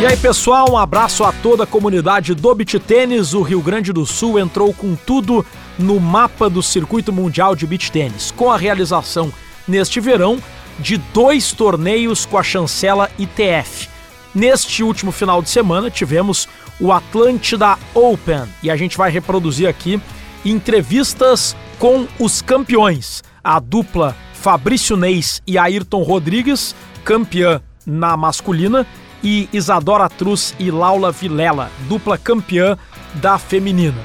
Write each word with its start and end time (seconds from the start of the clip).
E 0.00 0.06
aí, 0.06 0.16
pessoal, 0.16 0.72
um 0.72 0.78
abraço 0.78 1.24
a 1.24 1.30
toda 1.30 1.64
a 1.64 1.66
comunidade 1.66 2.34
do 2.34 2.54
beach 2.54 2.78
tênis. 2.78 3.34
O 3.34 3.42
Rio 3.42 3.60
Grande 3.60 3.92
do 3.92 4.06
Sul 4.06 4.38
entrou 4.38 4.72
com 4.72 4.96
tudo 4.96 5.44
no 5.78 6.00
mapa 6.00 6.48
do 6.48 6.62
circuito 6.62 7.12
mundial 7.12 7.54
de 7.54 7.66
beach 7.66 7.92
tênis, 7.92 8.30
com 8.30 8.50
a 8.50 8.56
realização 8.56 9.30
neste 9.68 10.00
verão 10.00 10.42
de 10.78 10.96
dois 10.96 11.52
torneios 11.52 12.24
com 12.24 12.38
a 12.38 12.42
chancela 12.42 13.10
ITF. 13.18 13.90
Neste 14.34 14.82
último 14.82 15.12
final 15.12 15.42
de 15.42 15.50
semana 15.50 15.90
tivemos 15.90 16.48
o 16.80 16.90
Atlântida 16.92 17.76
Open 17.92 18.44
e 18.62 18.70
a 18.70 18.76
gente 18.76 18.96
vai 18.96 19.10
reproduzir 19.10 19.68
aqui 19.68 20.00
entrevistas 20.46 21.54
com 21.78 22.08
os 22.18 22.40
campeões, 22.40 23.22
a 23.44 23.60
dupla 23.60 24.16
Fabrício 24.32 24.96
Neis 24.96 25.42
e 25.46 25.58
Ayrton 25.58 26.02
Rodrigues, 26.02 26.74
campeã 27.04 27.60
na 27.86 28.16
masculina, 28.16 28.86
e 29.22 29.48
Isadora 29.52 30.08
Truz 30.08 30.54
e 30.58 30.70
Laula 30.70 31.12
Vilela, 31.12 31.70
dupla 31.88 32.16
campeã 32.16 32.76
da 33.14 33.38
feminina. 33.38 34.00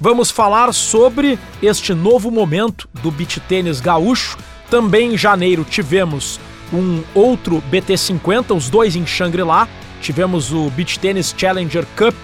Vamos 0.00 0.30
falar 0.30 0.72
sobre 0.72 1.38
este 1.62 1.94
novo 1.94 2.30
momento 2.30 2.88
do 3.02 3.10
beach 3.10 3.40
tênis 3.40 3.80
gaúcho. 3.80 4.36
Também 4.68 5.14
em 5.14 5.18
janeiro 5.18 5.64
tivemos 5.64 6.40
um 6.72 7.02
outro 7.14 7.62
BT50, 7.70 8.56
os 8.56 8.68
dois 8.68 8.96
em 8.96 9.06
Shangri-La. 9.06 9.68
Tivemos 10.00 10.52
o 10.52 10.68
Beach 10.70 10.98
Tennis 10.98 11.34
Challenger 11.36 11.86
Cup 11.96 12.14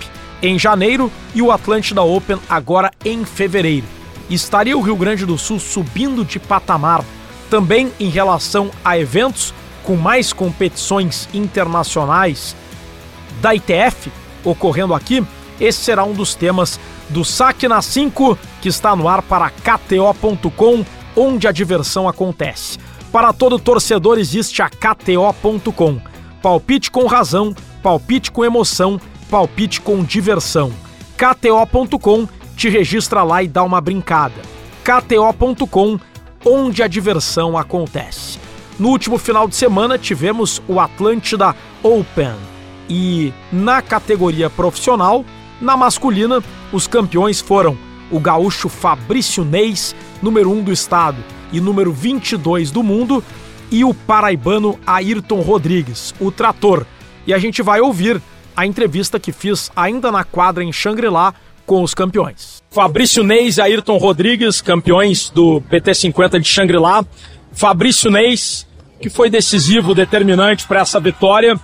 em 0.43 0.59
janeiro 0.59 1.11
e 1.35 1.41
o 1.41 1.51
Atlântida 1.51 2.03
Open 2.03 2.39
agora 2.49 2.91
em 3.05 3.25
fevereiro. 3.25 3.87
Estaria 4.29 4.77
o 4.77 4.83
Rio 4.83 4.97
Grande 4.97 5.25
do 5.25 5.39
Sul 5.39 5.59
subindo 5.59 6.25
de 6.25 6.39
patamar 6.39 7.05
também 7.51 7.91
em 7.99 8.09
relação 8.09 8.71
a 8.85 8.97
eventos 8.97 9.53
com 9.85 9.97
mais 9.97 10.33
competições 10.33 11.29
internacionais 11.33 12.57
da 13.41 13.55
ITF 13.55 14.11
ocorrendo 14.45 14.95
aqui, 14.95 15.25
esse 15.61 15.79
será 15.79 16.05
um 16.05 16.13
dos 16.13 16.35
temas 16.35 16.81
do 17.09 17.25
Saque 17.25 17.69
na 17.69 17.83
5, 17.83 18.39
que 18.61 18.69
está 18.69 18.95
no 18.97 19.09
ar 19.09 19.23
para 19.23 19.51
KTO.com, 19.51 20.85
onde 21.17 21.47
a 21.47 21.53
diversão 21.53 22.09
acontece. 22.09 22.79
Para 23.13 23.33
todo 23.33 23.59
torcedor 23.59 24.19
existe 24.19 24.63
a 24.63 24.71
KTO.com. 24.71 26.01
Palpite 26.41 26.91
com 26.91 27.07
razão, 27.07 27.55
palpite 27.83 28.31
com 28.31 28.45
emoção, 28.45 29.01
palpite 29.29 29.81
com 29.81 30.03
diversão. 30.03 30.73
KTO.com 31.17 32.27
te 32.57 32.69
registra 32.69 33.23
lá 33.23 33.43
e 33.43 33.49
dá 33.49 33.63
uma 33.63 33.81
brincada. 33.81 34.41
KTO.com, 34.83 35.99
onde 36.45 36.83
a 36.83 36.87
diversão 36.87 37.59
acontece. 37.59 38.39
No 38.81 38.89
último 38.89 39.19
final 39.19 39.47
de 39.47 39.55
semana 39.55 39.99
tivemos 39.99 40.63
o 40.67 40.81
Atlântida 40.81 41.55
Open 41.83 42.33
e 42.89 43.31
na 43.53 43.83
categoria 43.83 44.49
profissional, 44.49 45.23
na 45.61 45.77
masculina, 45.77 46.43
os 46.73 46.87
campeões 46.87 47.43
foram 47.43 47.77
o 48.11 48.19
gaúcho 48.19 48.71
Fabrício 48.71 49.45
Neis, 49.45 49.95
número 50.23 50.51
1 50.51 50.55
um 50.55 50.63
do 50.63 50.73
estado 50.73 51.23
e 51.53 51.61
número 51.61 51.93
22 51.93 52.71
do 52.71 52.83
mundo, 52.83 53.23
e 53.71 53.85
o 53.85 53.93
paraibano 53.93 54.81
Ayrton 54.87 55.43
Rodrigues, 55.43 56.15
o 56.19 56.33
trator. 56.33 56.87
E 57.27 57.35
a 57.35 57.39
gente 57.39 57.61
vai 57.61 57.83
ouvir 57.83 58.19
a 58.57 58.65
entrevista 58.65 59.21
que 59.21 59.31
fiz 59.31 59.71
ainda 59.77 60.11
na 60.11 60.25
quadra 60.25 60.65
em 60.65 60.73
Xangri-Lá 60.73 61.35
com 61.67 61.83
os 61.83 61.93
campeões. 61.93 62.63
Fabrício 62.71 63.23
Neis 63.23 63.59
e 63.59 63.61
Ayrton 63.61 63.99
Rodrigues, 63.99 64.63
campeões 64.63 65.29
do 65.29 65.61
PT50 65.71 66.41
de 66.41 66.49
Xangri-Lá. 66.49 67.05
Fabrício 67.53 68.11
Neis, 68.11 68.67
que 69.01 69.09
foi 69.09 69.31
decisivo, 69.31 69.95
determinante 69.95 70.67
para 70.67 70.81
essa 70.81 71.01
vitória. 71.01 71.59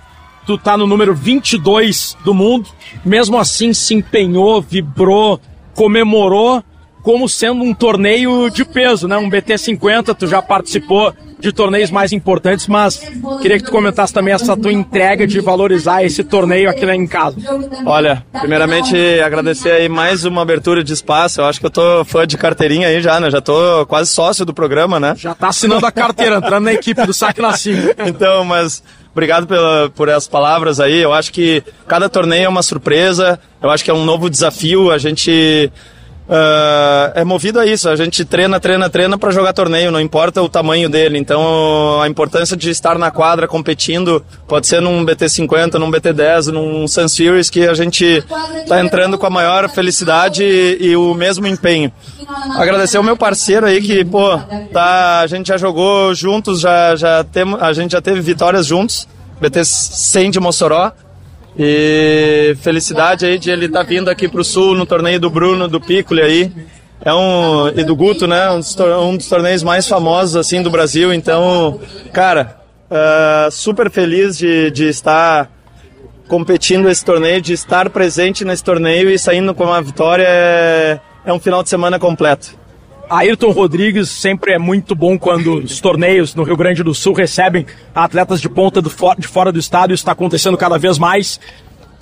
Tu 0.45 0.57
tá 0.57 0.77
no 0.77 0.87
número 0.87 1.13
22 1.13 2.17
do 2.23 2.33
mundo, 2.33 2.69
mesmo 3.03 3.37
assim 3.37 3.73
se 3.73 3.93
empenhou, 3.93 4.61
vibrou, 4.61 5.39
comemorou 5.73 6.63
como 7.07 7.29
sendo 7.29 7.63
um 7.63 7.73
torneio 7.73 8.49
de 8.49 8.65
peso, 8.65 9.07
né? 9.07 9.15
Um 9.15 9.29
BT50, 9.29 10.13
tu 10.13 10.27
já 10.27 10.41
participou 10.41 11.13
de 11.39 11.53
torneios 11.53 11.89
mais 11.89 12.11
importantes, 12.11 12.67
mas 12.67 12.99
queria 13.41 13.57
que 13.57 13.63
tu 13.63 13.71
comentasse 13.71 14.13
também 14.13 14.33
essa 14.33 14.57
tua 14.57 14.73
entrega 14.73 15.25
de 15.25 15.39
valorizar 15.39 16.03
esse 16.03 16.21
torneio 16.21 16.69
aqui 16.69 16.85
em 16.85 17.07
casa. 17.07 17.37
Olha, 17.85 18.25
primeiramente 18.37 18.93
agradecer 19.21 19.71
aí 19.71 19.87
mais 19.87 20.25
uma 20.25 20.41
abertura 20.41 20.83
de 20.83 20.91
espaço. 20.91 21.39
Eu 21.39 21.45
acho 21.45 21.61
que 21.61 21.65
eu 21.65 21.69
tô 21.69 22.03
fã 22.03 22.27
de 22.27 22.37
carteirinha 22.37 22.89
aí 22.89 23.01
já, 23.01 23.21
né? 23.21 23.31
Já 23.31 23.39
tô 23.39 23.85
quase 23.85 24.11
sócio 24.11 24.43
do 24.43 24.53
programa, 24.53 24.99
né? 24.99 25.13
Já 25.15 25.33
tá 25.33 25.47
assinando 25.47 25.85
a 25.85 25.91
carteira, 25.93 26.35
entrando 26.35 26.65
na 26.65 26.73
equipe 26.73 27.05
do 27.05 27.13
Saque 27.13 27.41
na 27.41 27.53
Então, 28.05 28.43
mas 28.43 28.83
obrigado 29.13 29.47
pela, 29.47 29.89
por 29.91 30.09
essas 30.09 30.27
palavras 30.27 30.81
aí. 30.81 30.97
Eu 30.97 31.13
acho 31.13 31.31
que 31.31 31.63
cada 31.87 32.09
torneio 32.09 32.47
é 32.47 32.49
uma 32.49 32.63
surpresa. 32.63 33.39
Eu 33.63 33.69
acho 33.69 33.81
que 33.81 33.91
é 33.91 33.93
um 33.93 34.03
novo 34.03 34.29
desafio. 34.29 34.91
A 34.91 34.97
gente 34.97 35.71
Uh, 36.27 37.15
é 37.15 37.23
movido 37.23 37.57
a 37.57 37.65
isso. 37.65 37.87
A 37.87 37.95
gente 37.95 38.25
treina, 38.25 38.59
treina, 38.59 38.89
treina 38.89 39.17
para 39.17 39.31
jogar 39.31 39.53
torneio, 39.53 39.91
não 39.91 40.01
importa 40.01 40.41
o 40.41 40.49
tamanho 40.49 40.89
dele. 40.89 41.17
Então, 41.17 42.01
a 42.01 42.07
importância 42.07 42.57
de 42.57 42.69
estar 42.69 42.97
na 42.97 43.09
quadra 43.09 43.47
competindo, 43.47 44.23
pode 44.45 44.67
ser 44.67 44.81
num 44.81 45.05
BT50, 45.05 45.75
num 45.75 45.89
BT10, 45.89 46.47
num 46.47 46.87
Sun 46.87 47.07
Series, 47.07 47.49
que 47.49 47.65
a 47.65 47.73
gente 47.73 48.23
está 48.57 48.81
entrando 48.81 49.17
com 49.17 49.25
a 49.25 49.29
maior 49.29 49.69
felicidade 49.69 50.43
e, 50.43 50.89
e, 50.89 50.95
o 50.97 51.13
mesmo 51.13 51.47
empenho. 51.47 51.91
Agradecer 52.57 52.97
ao 52.97 53.03
meu 53.03 53.15
parceiro 53.15 53.65
aí 53.65 53.81
que, 53.81 54.03
pô, 54.03 54.37
tá, 54.73 55.21
a 55.21 55.27
gente 55.27 55.47
já 55.47 55.57
jogou 55.57 56.13
juntos, 56.13 56.59
já, 56.59 56.95
já 56.97 57.23
tem, 57.23 57.43
a 57.59 57.71
gente 57.71 57.93
já 57.93 58.01
teve 58.01 58.19
vitórias 58.19 58.65
juntos. 58.65 59.07
BT 59.39 59.63
100 59.63 60.31
de 60.31 60.39
Mossoró, 60.39 60.91
e 61.57 62.55
felicidade 62.61 63.25
aí 63.25 63.39
de 63.39 63.49
ele 63.49 63.65
estar 63.65 63.83
tá 63.83 63.89
vindo 63.89 64.09
aqui 64.09 64.27
para 64.27 64.41
o 64.41 64.43
sul 64.43 64.75
no 64.75 64.85
torneio 64.85 65.19
do 65.19 65.29
Bruno, 65.29 65.67
do 65.67 65.81
Piccoli 65.81 66.21
aí. 66.21 66.51
É 67.03 67.13
um, 67.13 67.69
e 67.69 67.83
do 67.83 67.95
Guto, 67.95 68.27
né? 68.27 68.49
Um 68.51 68.59
dos, 68.59 68.75
um 68.79 69.17
dos 69.17 69.27
torneios 69.27 69.63
mais 69.63 69.87
famosos 69.87 70.35
assim 70.35 70.61
do 70.61 70.69
Brasil. 70.69 71.13
Então, 71.13 71.79
cara, 72.13 72.59
uh, 72.91 73.51
super 73.51 73.89
feliz 73.89 74.37
de, 74.37 74.69
de 74.71 74.87
estar 74.87 75.49
competindo 76.27 76.89
esse 76.89 77.03
torneio, 77.03 77.41
de 77.41 77.53
estar 77.53 77.89
presente 77.89 78.43
nesse 78.43 78.63
torneio 78.63 79.09
e 79.09 79.17
saindo 79.17 79.53
com 79.53 79.63
uma 79.63 79.81
vitória 79.81 80.25
é, 80.27 80.99
é 81.25 81.33
um 81.33 81.39
final 81.39 81.63
de 81.63 81.69
semana 81.69 81.97
completo. 81.97 82.66
Ayrton 83.09 83.51
Rodrigues 83.51 84.09
sempre 84.09 84.53
é 84.53 84.57
muito 84.57 84.93
bom 84.93 85.17
quando 85.17 85.55
os 85.59 85.79
torneios 85.79 86.35
no 86.35 86.43
Rio 86.43 86.57
Grande 86.57 86.83
do 86.83 86.93
Sul 86.93 87.13
recebem 87.13 87.65
atletas 87.93 88.41
de 88.41 88.49
ponta 88.49 88.81
do, 88.81 88.91
de 89.17 89.27
fora 89.27 89.51
do 89.51 89.59
estado. 89.59 89.93
Isso 89.93 90.01
está 90.01 90.11
acontecendo 90.11 90.57
cada 90.57 90.77
vez 90.77 90.97
mais. 90.97 91.39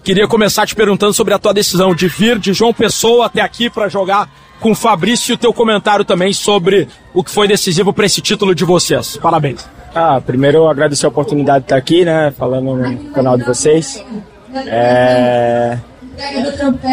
Queria 0.03 0.27
começar 0.27 0.67
te 0.67 0.75
perguntando 0.75 1.13
sobre 1.13 1.33
a 1.33 1.39
tua 1.39 1.53
decisão 1.53 1.95
de 1.95 2.07
vir 2.07 2.38
de 2.38 2.53
João 2.53 2.73
Pessoa 2.73 3.25
até 3.25 3.41
aqui 3.41 3.69
para 3.69 3.89
jogar 3.89 4.29
com 4.59 4.71
o 4.71 4.75
Fabrício 4.75 5.31
e 5.31 5.35
o 5.35 5.38
teu 5.38 5.53
comentário 5.53 6.05
também 6.05 6.31
sobre 6.31 6.88
o 7.13 7.23
que 7.23 7.31
foi 7.31 7.47
decisivo 7.47 7.91
para 7.91 8.05
esse 8.05 8.22
título 8.22 8.53
de 8.53 8.63
vocês. 8.63 9.17
Parabéns. 9.17 9.67
Ah, 9.93 10.22
primeiro 10.22 10.57
eu 10.59 10.67
agradecer 10.67 11.05
a 11.05 11.09
oportunidade 11.09 11.59
de 11.59 11.66
estar 11.66 11.77
aqui, 11.77 12.05
né, 12.05 12.33
falando 12.37 12.75
no 12.75 13.11
canal 13.11 13.37
de 13.37 13.43
vocês. 13.43 14.03
É... 14.67 15.77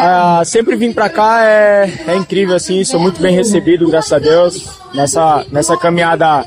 Ah, 0.00 0.42
sempre 0.44 0.76
vim 0.76 0.92
para 0.92 1.08
cá 1.08 1.44
é, 1.44 1.90
é 2.06 2.16
incrível 2.16 2.54
assim, 2.54 2.84
sou 2.84 3.00
muito 3.00 3.20
bem 3.20 3.34
recebido, 3.34 3.88
graças 3.88 4.12
a 4.12 4.18
Deus, 4.18 4.78
nessa, 4.94 5.44
nessa 5.50 5.76
caminhada 5.76 6.44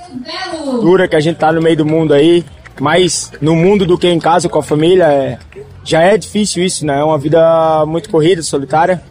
dura 0.81 1.07
que 1.07 1.15
a 1.15 1.19
gente 1.19 1.37
tá 1.37 1.51
no 1.51 1.61
meio 1.61 1.77
do 1.77 1.85
mundo 1.85 2.13
aí, 2.13 2.43
mais 2.79 3.31
no 3.41 3.55
mundo 3.55 3.85
do 3.85 3.97
que 3.97 4.07
em 4.07 4.19
casa 4.19 4.49
com 4.49 4.59
a 4.59 4.63
família, 4.63 5.05
é, 5.05 5.37
já 5.83 6.01
é 6.01 6.17
difícil 6.17 6.63
isso, 6.63 6.85
né? 6.85 6.99
É 6.99 7.03
uma 7.03 7.17
vida 7.17 7.85
muito 7.85 8.09
corrida, 8.09 8.41
solitária. 8.41 9.01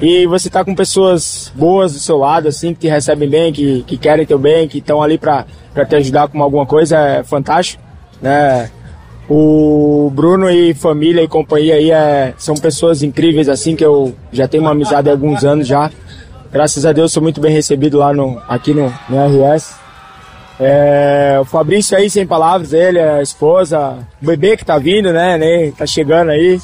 E 0.00 0.26
você 0.26 0.48
tá 0.48 0.64
com 0.64 0.74
pessoas 0.76 1.50
boas 1.56 1.92
do 1.92 1.98
seu 1.98 2.16
lado, 2.18 2.46
assim, 2.46 2.72
que 2.72 2.80
te 2.80 2.88
recebem 2.88 3.28
bem, 3.28 3.52
que, 3.52 3.82
que 3.82 3.96
querem 3.96 4.24
teu 4.24 4.38
bem, 4.38 4.68
que 4.68 4.78
estão 4.78 5.02
ali 5.02 5.18
para 5.18 5.44
te 5.88 5.96
ajudar 5.96 6.28
com 6.28 6.40
alguma 6.40 6.64
coisa, 6.64 6.96
é 6.98 7.24
fantástico, 7.24 7.82
né? 8.22 8.70
O 9.28 10.10
Bruno 10.14 10.48
e 10.48 10.72
família 10.72 11.22
e 11.22 11.28
companhia 11.28 11.74
aí 11.74 11.90
é, 11.90 12.32
são 12.38 12.54
pessoas 12.54 13.02
incríveis 13.02 13.48
assim 13.48 13.76
que 13.76 13.84
eu 13.84 14.14
já 14.32 14.48
tenho 14.48 14.62
uma 14.62 14.72
amizade 14.72 15.08
há 15.08 15.12
alguns 15.12 15.44
anos 15.44 15.66
já. 15.66 15.90
Graças 16.50 16.86
a 16.86 16.92
Deus 16.92 17.12
sou 17.12 17.22
muito 17.22 17.38
bem 17.38 17.52
recebido 17.52 17.98
lá 17.98 18.14
no 18.14 18.40
aqui 18.48 18.72
no, 18.72 18.92
no 19.08 19.16
RS. 19.26 19.76
É, 20.58 21.38
o 21.40 21.44
Fabrício 21.44 21.96
aí 21.96 22.08
sem 22.08 22.26
palavras, 22.26 22.72
ele, 22.72 22.98
a 22.98 23.22
esposa, 23.22 23.98
o 24.20 24.26
bebê 24.26 24.56
que 24.56 24.64
tá 24.64 24.78
vindo, 24.78 25.12
né, 25.12 25.36
né, 25.36 25.72
tá 25.76 25.86
chegando 25.86 26.30
aí. 26.30 26.58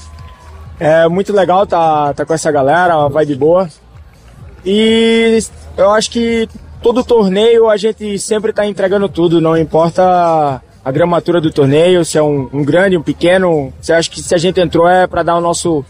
É 0.81 1.07
muito 1.07 1.33
legal 1.35 1.67
tá, 1.67 2.15
tá 2.15 2.25
com 2.25 2.33
essa 2.33 2.51
galera, 2.51 3.09
vai 3.09 3.27
de 3.27 3.35
boa. 3.35 3.69
E 4.65 5.39
eu 5.77 5.91
acho 5.91 6.11
que 6.11 6.49
todo 6.83 7.05
torneio 7.05 7.69
a 7.69 7.77
gente 7.77 8.19
sempre 8.19 8.55
tá 8.55 8.67
entregando 8.67 9.09
tudo, 9.09 9.41
não 9.41 9.57
importa 9.57 10.63
a 10.85 10.93
gramatura 10.93 11.41
do 11.41 11.51
torneio, 11.51 12.05
se 12.05 12.19
é 12.19 12.23
um, 12.23 12.49
um 12.53 12.63
grande, 12.63 12.97
um 12.97 13.03
pequeno. 13.03 13.73
Você 13.81 13.93
acha 13.93 14.11
que 14.11 14.21
se 14.21 14.35
a 14.35 14.39
gente 14.39 14.61
entrou 14.61 14.87
é 14.87 15.07
para 15.07 15.23
dar 15.23 15.37
o 15.37 15.41
nosso 15.41 15.85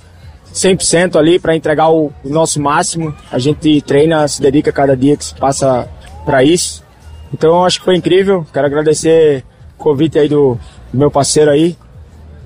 100% 0.55 1.17
ali, 1.17 1.38
para 1.38 1.56
entregar 1.56 1.91
o, 1.91 2.12
o, 2.23 2.29
nosso 2.29 2.62
máximo. 2.62 3.12
A 3.31 3.38
gente 3.38 3.81
treina, 3.82 4.26
se 4.29 4.41
dedica 4.41 4.70
cada 4.70 4.96
dia 4.96 5.17
que 5.17 5.25
se 5.25 5.35
passa 5.35 5.88
para 6.25 6.44
isso. 6.44 6.85
Então 7.32 7.64
acho 7.64 7.81
que 7.81 7.85
foi 7.85 7.96
incrível. 7.96 8.46
Quero 8.52 8.67
agradecer 8.67 9.44
o 9.76 9.82
convite 9.82 10.17
aí 10.17 10.29
do, 10.29 10.56
do 10.93 10.99
meu 10.99 11.11
parceiro 11.11 11.50
aí. 11.50 11.76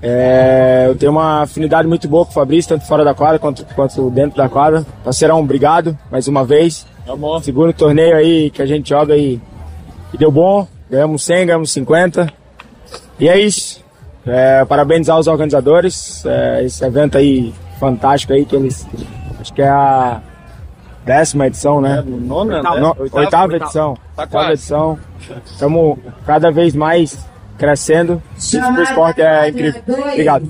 É, 0.00 0.84
eu 0.86 0.94
tenho 0.94 1.12
uma 1.12 1.42
afinidade 1.42 1.86
muito 1.86 2.08
boa 2.08 2.24
com 2.24 2.30
o 2.30 2.34
Fabrício, 2.34 2.68
tanto 2.68 2.86
fora 2.86 3.04
da 3.04 3.12
quadra 3.12 3.38
quanto, 3.38 3.66
quanto 3.74 4.10
dentro 4.10 4.38
da 4.38 4.48
quadra. 4.48 4.86
Parceirão, 5.04 5.40
obrigado 5.40 5.98
mais 6.10 6.26
uma 6.28 6.46
vez. 6.46 6.86
Amor. 7.06 7.42
Segundo 7.42 7.74
torneio 7.74 8.16
aí 8.16 8.48
que 8.48 8.62
a 8.62 8.66
gente 8.66 8.88
joga 8.88 9.12
aí 9.12 9.38
e 10.14 10.16
deu 10.16 10.30
bom. 10.30 10.66
Ganhamos 10.90 11.22
100, 11.24 11.46
ganhamos 11.46 11.70
50. 11.72 12.38
E 13.19 13.29
é 13.29 13.38
isso. 13.38 13.85
É, 14.26 14.65
parabéns 14.65 15.09
aos 15.09 15.26
organizadores. 15.26 16.25
É, 16.26 16.65
esse 16.65 16.85
evento 16.85 17.19
aí 17.19 17.53
fantástico 17.79 18.32
aí 18.32 18.44
que 18.44 18.55
eles. 18.55 18.87
Acho 19.41 19.53
que 19.53 19.62
é 19.62 19.69
a 19.69 20.20
décima 21.05 21.47
edição, 21.47 21.81
né? 21.81 21.99
É, 21.99 22.03
nona, 22.03 22.62
né? 22.62 22.81
No, 22.81 22.88
oitava, 22.99 23.19
oitava 23.20 23.56
edição. 23.56 23.97
Tá 24.15 24.23
oitava 24.23 24.53
edição. 24.53 24.99
Estamos 25.44 25.99
cada 26.26 26.50
vez 26.50 26.75
mais 26.75 27.26
crescendo. 27.56 28.23
Isso 28.37 28.61
pro 28.61 28.82
esporte 28.82 29.23
é 29.23 29.49
incrível. 29.49 29.82
Obrigado. 29.87 30.49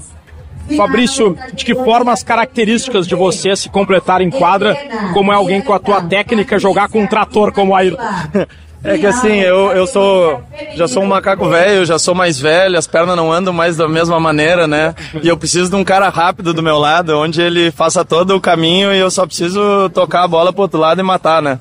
Fabrício, 0.77 1.37
de 1.55 1.65
que 1.65 1.75
forma 1.75 2.13
as 2.13 2.23
características 2.23 3.07
de 3.07 3.15
você 3.15 3.57
se 3.57 3.71
completar 3.71 4.21
em 4.21 4.29
quadra, 4.29 4.77
como 5.15 5.33
é 5.33 5.35
alguém 5.35 5.63
com 5.63 5.73
a 5.73 5.79
tua 5.79 6.03
técnica 6.03 6.59
jogar 6.59 6.91
com 6.91 7.01
um 7.01 7.07
trator 7.07 7.53
como 7.53 7.75
a 7.75 7.79
Ayrton? 7.79 8.03
É 8.83 8.97
que 8.97 9.07
assim, 9.07 9.37
eu, 9.41 9.73
eu 9.73 9.87
sou. 9.87 10.41
Já 10.77 10.87
sou 10.87 11.03
um 11.03 11.07
macaco 11.07 11.49
velho, 11.49 11.85
já 11.85 11.99
sou 11.99 12.15
mais 12.15 12.39
velho, 12.39 12.79
as 12.79 12.87
pernas 12.87 13.17
não 13.17 13.33
andam 13.33 13.53
mais 13.53 13.77
da 13.77 13.89
mesma 13.89 14.21
maneira, 14.21 14.67
né? 14.67 14.95
E 15.23 15.27
eu 15.27 15.37
preciso 15.37 15.69
de 15.69 15.77
um 15.77 15.85
cara 15.85 16.09
rápido 16.09 16.55
do 16.55 16.63
meu 16.63 16.79
lado, 16.79 17.19
onde 17.19 17.43
ele 17.43 17.71
faça 17.71 18.05
todo 18.05 18.37
o 18.37 18.41
caminho 18.41 18.93
e 18.93 18.99
eu 18.99 19.11
só 19.11 19.27
preciso 19.27 19.91
tocar 19.91 20.23
a 20.23 20.29
bola 20.29 20.53
pro 20.53 20.63
outro 20.63 20.79
lado 20.79 21.01
e 21.01 21.03
matar, 21.03 21.43
né? 21.43 21.59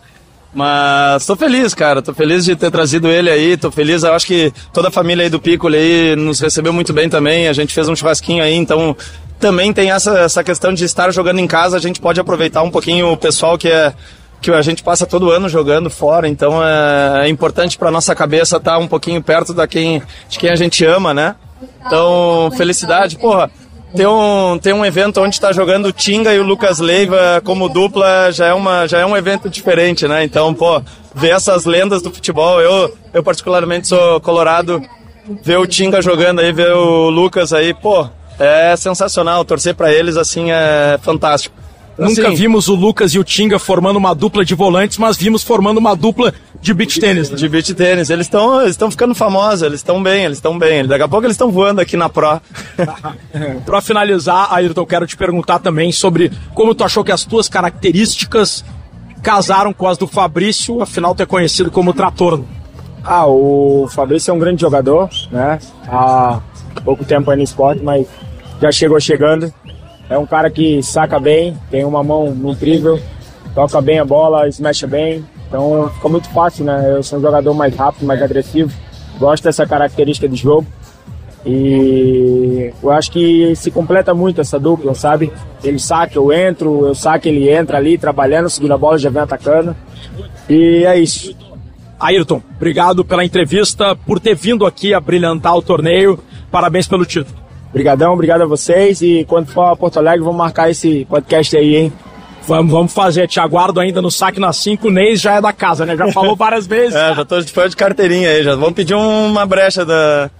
Mas 0.53 1.25
tô 1.25 1.35
feliz, 1.35 1.73
cara. 1.73 2.01
Tô 2.01 2.13
feliz 2.13 2.45
de 2.45 2.55
ter 2.55 2.71
trazido 2.71 3.07
ele 3.09 3.29
aí. 3.29 3.57
Tô 3.57 3.69
feliz. 3.69 4.03
Eu 4.03 4.13
acho 4.13 4.25
que 4.25 4.51
toda 4.73 4.87
a 4.87 4.91
família 4.91 5.23
aí 5.23 5.29
do 5.29 5.39
Piccolo 5.39 5.75
aí 5.75 6.15
nos 6.15 6.39
recebeu 6.39 6.73
muito 6.73 6.93
bem 6.93 7.09
também. 7.09 7.47
A 7.47 7.53
gente 7.53 7.73
fez 7.73 7.87
um 7.87 7.95
churrasquinho 7.95 8.43
aí, 8.43 8.55
então 8.55 8.95
também 9.39 9.71
tem 9.71 9.91
essa, 9.91 10.17
essa 10.19 10.43
questão 10.43 10.73
de 10.73 10.83
estar 10.83 11.11
jogando 11.11 11.39
em 11.39 11.47
casa. 11.47 11.77
A 11.77 11.79
gente 11.79 11.99
pode 11.99 12.19
aproveitar 12.19 12.63
um 12.63 12.71
pouquinho 12.71 13.11
o 13.11 13.17
pessoal 13.17 13.57
que 13.57 13.67
é 13.67 13.93
que 14.41 14.51
a 14.51 14.61
gente 14.61 14.83
passa 14.83 15.05
todo 15.05 15.31
ano 15.31 15.49
jogando 15.49 15.89
fora, 15.89 16.27
então 16.27 16.63
é, 16.63 17.25
é 17.25 17.29
importante 17.29 17.77
para 17.77 17.91
nossa 17.91 18.13
cabeça 18.15 18.57
estar 18.57 18.73
tá 18.73 18.77
um 18.77 18.87
pouquinho 18.87 19.21
perto 19.21 19.53
da 19.53 19.67
quem, 19.67 20.01
de 20.29 20.37
quem 20.39 20.49
a 20.49 20.55
gente 20.55 20.85
ama, 20.85 21.13
né? 21.13 21.35
Então, 21.85 22.51
felicidade, 22.55 23.17
porra. 23.17 23.49
Tem 23.95 24.05
um, 24.05 24.59
tem 24.59 24.73
um 24.73 24.85
evento 24.85 25.21
onde 25.21 25.35
está 25.35 25.53
jogando 25.53 25.87
o 25.87 25.91
Tinga 25.93 26.33
e 26.33 26.39
o 26.39 26.43
Lucas 26.43 26.79
Leiva 26.79 27.41
como 27.43 27.69
dupla, 27.69 28.31
já 28.31 28.47
é, 28.47 28.53
uma, 28.53 28.85
já 28.85 28.99
é 28.99 29.05
um 29.05 29.15
evento 29.15 29.49
diferente, 29.49 30.07
né? 30.07 30.23
Então, 30.25 30.53
pô, 30.53 30.81
ver 31.15 31.29
essas 31.29 31.65
lendas 31.65 32.01
do 32.01 32.11
futebol, 32.11 32.61
eu, 32.61 32.93
eu 33.13 33.23
particularmente 33.23 33.87
sou 33.87 34.19
colorado, 34.19 34.81
ver 35.41 35.57
o 35.57 35.65
Tinga 35.65 36.01
jogando 36.01 36.41
aí, 36.41 36.51
ver 36.51 36.73
o 36.73 37.09
Lucas 37.09 37.53
aí, 37.53 37.73
pô, 37.73 38.07
é 38.37 38.75
sensacional, 38.75 39.43
torcer 39.45 39.73
para 39.73 39.91
eles 39.91 40.17
assim 40.17 40.51
é 40.51 40.99
fantástico. 41.01 41.55
Nunca 41.97 42.27
assim, 42.27 42.35
vimos 42.35 42.67
o 42.67 42.75
Lucas 42.75 43.13
e 43.13 43.19
o 43.19 43.23
Tinga 43.23 43.57
formando 43.57 43.97
uma 43.97 44.13
dupla 44.13 44.45
de 44.45 44.53
volantes, 44.53 44.97
mas 44.97 45.17
vimos 45.17 45.41
formando 45.41 45.79
uma 45.79 45.95
dupla 45.95 46.33
de 46.61 46.73
beach 46.73 46.99
tênis. 46.99 47.29
Né? 47.29 47.35
De 47.35 47.49
beach 47.49 47.73
tênis. 47.73 48.09
Eles 48.09 48.27
estão 48.27 48.61
eles 48.61 48.77
ficando 48.91 49.15
famosos, 49.15 49.63
eles 49.63 49.79
estão 49.79 50.01
bem, 50.01 50.25
eles 50.25 50.37
estão 50.37 50.57
bem. 50.57 50.85
Daqui 50.85 51.03
a 51.03 51.07
pouco 51.07 51.25
eles 51.25 51.33
estão 51.33 51.51
voando 51.51 51.81
aqui 51.81 51.97
na 51.97 52.07
Pro. 52.07 52.39
Para 53.65 53.81
finalizar, 53.81 54.53
Ayrton, 54.53 54.81
eu 54.81 54.85
quero 54.85 55.07
te 55.07 55.17
perguntar 55.17 55.59
também 55.59 55.91
sobre 55.91 56.31
como 56.53 56.75
tu 56.75 56.83
achou 56.83 57.03
que 57.03 57.11
as 57.11 57.25
tuas 57.25 57.49
características 57.49 58.63
casaram 59.23 59.73
com 59.73 59.87
as 59.87 59.97
do 59.97 60.07
Fabrício, 60.07 60.81
afinal 60.81 61.15
tu 61.15 61.23
é 61.23 61.25
conhecido 61.25 61.71
como 61.71 61.93
Trator. 61.93 62.43
Ah, 63.03 63.25
o 63.25 63.87
Fabrício 63.89 64.31
é 64.31 64.33
um 64.33 64.39
grande 64.39 64.61
jogador, 64.61 65.09
né? 65.31 65.59
Há 65.87 66.41
pouco 66.83 67.03
tempo 67.05 67.31
aí 67.31 67.37
no 67.37 67.43
esporte, 67.43 67.81
mas 67.81 68.05
já 68.61 68.71
chegou 68.71 68.99
chegando. 68.99 69.51
É 70.09 70.17
um 70.17 70.25
cara 70.25 70.49
que 70.49 70.81
saca 70.81 71.19
bem, 71.19 71.57
tem 71.69 71.83
uma 71.83 72.03
mão 72.03 72.27
incrível, 72.45 72.99
toca 73.53 73.81
bem 73.81 73.99
a 73.99 74.05
bola, 74.05 74.47
smasha 74.47 74.87
bem. 74.87 75.25
Então 75.47 75.89
fica 75.95 76.09
muito 76.09 76.29
fácil, 76.29 76.65
né? 76.65 76.95
Eu 76.95 77.03
sou 77.03 77.19
um 77.19 77.21
jogador 77.21 77.53
mais 77.53 77.75
rápido, 77.75 78.05
mais 78.05 78.21
agressivo. 78.21 78.71
Gosto 79.19 79.43
dessa 79.43 79.65
característica 79.65 80.27
de 80.27 80.35
jogo. 80.35 80.65
E 81.45 82.73
eu 82.83 82.91
acho 82.91 83.11
que 83.11 83.55
se 83.55 83.71
completa 83.71 84.13
muito 84.13 84.41
essa 84.41 84.59
dupla, 84.59 84.93
sabe? 84.93 85.31
Ele 85.63 85.79
saca, 85.79 86.17
eu 86.17 86.31
entro, 86.31 86.87
eu 86.87 86.95
saco, 86.95 87.27
ele 87.27 87.49
entra 87.49 87.77
ali 87.77 87.97
trabalhando, 87.97 88.49
segura 88.49 88.75
a 88.75 88.77
bola, 88.77 88.97
já 88.97 89.09
vem 89.09 89.21
atacando. 89.21 89.75
E 90.49 90.83
é 90.85 90.99
isso. 90.99 91.33
Ayrton, 91.99 92.41
obrigado 92.55 93.03
pela 93.03 93.25
entrevista, 93.25 93.95
por 93.95 94.19
ter 94.19 94.35
vindo 94.35 94.65
aqui 94.65 94.93
a 94.93 94.99
brilhantar 94.99 95.55
o 95.55 95.61
torneio. 95.61 96.19
Parabéns 96.51 96.87
pelo 96.87 97.05
título. 97.05 97.46
Obrigadão, 97.77 98.13
obrigado 98.13 98.41
a 98.41 98.45
vocês. 98.47 99.03
E 99.03 99.23
quando 99.27 99.45
for 99.49 99.65
a 99.65 99.75
Porto 99.75 99.99
Alegre, 99.99 100.21
vamos 100.21 100.35
marcar 100.35 100.67
esse 100.67 101.05
podcast 101.05 101.55
aí, 101.55 101.75
hein? 101.75 101.93
Vamos, 102.47 102.71
vamos 102.71 102.91
fazer. 102.91 103.27
Te 103.27 103.39
aguardo 103.39 103.79
ainda 103.79 104.01
no 104.01 104.09
saque 104.09 104.39
na 104.39 104.51
5. 104.51 104.87
O 104.87 104.89
Neis 104.89 105.21
já 105.21 105.35
é 105.35 105.41
da 105.41 105.53
casa, 105.53 105.85
né? 105.85 105.95
Já 105.95 106.11
falou 106.11 106.33
várias 106.35 106.65
vezes. 106.65 106.95
é, 106.95 107.13
já 107.13 107.23
tô 107.23 107.39
de 107.39 107.51
fã 107.53 107.69
de 107.69 107.75
carteirinha 107.75 108.31
aí. 108.31 108.43
Já 108.43 108.55
vamos 108.55 108.73
pedir 108.73 108.95
uma 108.95 109.45
brecha 109.45 109.85
da, 109.85 110.31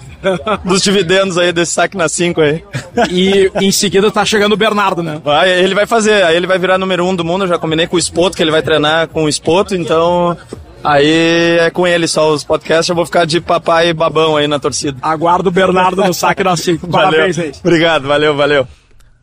dos 0.64 0.80
dividendos 0.80 1.36
aí 1.36 1.52
desse 1.52 1.72
saque 1.72 1.98
na 1.98 2.08
5 2.08 2.40
aí. 2.40 2.64
E 3.10 3.50
em 3.60 3.70
seguida 3.70 4.10
tá 4.10 4.24
chegando 4.24 4.54
o 4.54 4.56
Bernardo, 4.56 5.02
né? 5.02 5.20
Vai, 5.22 5.50
ele 5.50 5.74
vai 5.74 5.84
fazer. 5.84 6.24
Aí 6.24 6.34
ele 6.34 6.46
vai 6.46 6.58
virar 6.58 6.78
número 6.78 7.04
1 7.04 7.08
um 7.10 7.14
do 7.14 7.24
mundo. 7.26 7.44
Eu 7.44 7.48
já 7.48 7.58
combinei 7.58 7.86
com 7.86 7.96
o 7.96 7.98
Espoto, 7.98 8.34
que 8.34 8.42
ele 8.42 8.50
vai 8.50 8.62
treinar 8.62 9.08
com 9.08 9.24
o 9.24 9.28
Espoto. 9.28 9.76
Então 9.76 10.34
Aí 10.86 11.58
é 11.58 11.70
com 11.70 11.84
ele 11.84 12.06
só 12.06 12.32
os 12.32 12.44
podcasts, 12.44 12.88
eu 12.88 12.94
vou 12.94 13.04
ficar 13.04 13.24
de 13.24 13.40
papai 13.40 13.92
babão 13.92 14.36
aí 14.36 14.46
na 14.46 14.60
torcida. 14.60 14.96
Aguardo 15.02 15.48
o 15.48 15.52
Bernardo 15.52 16.04
no 16.04 16.14
saque 16.14 16.44
da 16.44 16.56
5. 16.56 16.86
Parabéns, 16.86 17.36
Neis. 17.36 17.58
Obrigado, 17.58 18.06
valeu, 18.06 18.36
valeu. 18.36 18.68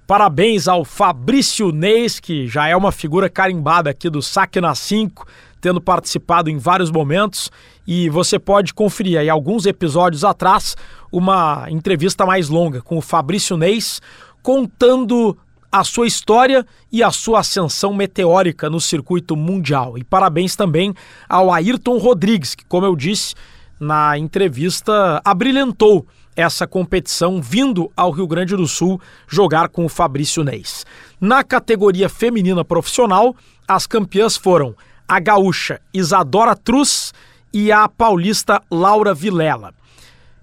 Parabéns 0.06 0.68
ao 0.68 0.83
Fabrício 0.83 1.71
Neis, 1.71 2.19
que 2.19 2.48
já 2.48 2.68
é 2.68 2.75
uma 2.75 2.92
figura 2.92 3.30
carimbada 3.30 3.89
aqui 3.89 4.10
do 4.10 4.21
Saque 4.21 4.60
na 4.60 4.75
5, 4.75 5.25
tendo 5.62 5.80
participado 5.80 6.50
em 6.50 6.57
vários 6.57 6.92
momentos. 6.92 7.50
E 7.88 8.09
você 8.09 8.38
pode 8.38 8.74
conferir 8.74 9.18
aí 9.18 9.30
alguns 9.30 9.66
episódios 9.66 10.25
atrás 10.25 10.75
uma 11.09 11.68
entrevista 11.69 12.25
mais 12.25 12.50
longa 12.50 12.81
com 12.81 12.98
o 12.98 13.01
Fabrício 13.01 13.56
Neis, 13.56 14.01
contando 14.42 15.38
a 15.74 15.84
sua 15.84 16.06
história 16.06 16.64
e 16.92 17.02
a 17.02 17.10
sua 17.10 17.40
ascensão 17.40 17.96
meteórica 17.96 18.70
no 18.70 18.80
circuito 18.80 19.36
mundial. 19.36 19.98
E 19.98 20.04
parabéns 20.04 20.56
também 20.56 20.94
ao 21.28 21.52
Ayrton 21.52 21.98
Rodrigues, 21.98 22.54
que, 22.54 22.64
como 22.64 22.86
eu 22.86 22.96
disse 22.96 23.34
na 23.80 24.16
entrevista, 24.16 25.19
abrilhantou 25.26 26.06
essa 26.36 26.68
competição 26.68 27.42
vindo 27.42 27.92
ao 27.97 28.12
Rio 28.12 28.28
Grande 28.28 28.56
do 28.56 28.68
Sul 28.68 29.02
jogar 29.28 29.68
com 29.69 29.83
o 29.83 29.90
Fabrício 29.90 30.44
Neis. 30.44 30.86
Na 31.19 31.44
categoria 31.44 32.07
feminina 32.07 32.64
profissional, 32.64 33.36
as 33.68 33.88
campeãs 33.88 34.38
foram 34.38 34.76
a 35.07 35.19
gaúcha 35.19 35.81
Isadora 35.92 36.56
Truz 36.56 37.16
e 37.52 37.71
a 37.71 37.90
paulista 37.90 38.62
Laura 38.69 39.12
Vilela. 39.12 39.74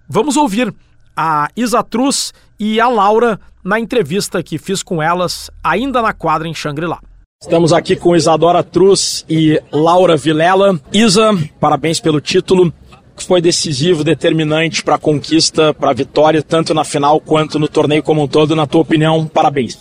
Vamos 0.08 0.36
ouvir 0.36 0.74
a 1.16 1.48
Isa 1.56 1.84
Truz 1.84 2.32
e 2.58 2.80
a 2.80 2.88
Laura 2.88 3.40
na 3.64 3.78
entrevista 3.78 4.42
que 4.42 4.58
fiz 4.58 4.82
com 4.82 5.02
elas 5.02 5.50
ainda 5.62 6.02
na 6.02 6.12
quadra 6.12 6.48
em 6.48 6.54
Xangri-Lá. 6.54 7.00
Estamos 7.42 7.72
aqui 7.72 7.96
com 7.96 8.14
Isadora 8.14 8.62
Truz 8.62 9.24
e 9.28 9.60
Laura 9.72 10.16
Vilela. 10.16 10.78
Isa, 10.92 11.30
parabéns 11.58 11.98
pelo 11.98 12.20
título 12.20 12.72
que 13.16 13.26
foi 13.26 13.40
decisivo, 13.40 14.02
determinante 14.02 14.82
para 14.82 14.94
a 14.94 14.98
conquista, 14.98 15.74
para 15.74 15.90
a 15.90 15.94
vitória, 15.94 16.42
tanto 16.42 16.72
na 16.72 16.84
final 16.84 17.20
quanto 17.20 17.58
no 17.58 17.68
torneio 17.68 18.02
como 18.02 18.22
um 18.22 18.28
todo. 18.28 18.56
Na 18.56 18.66
tua 18.66 18.80
opinião, 18.80 19.26
parabéns. 19.26 19.78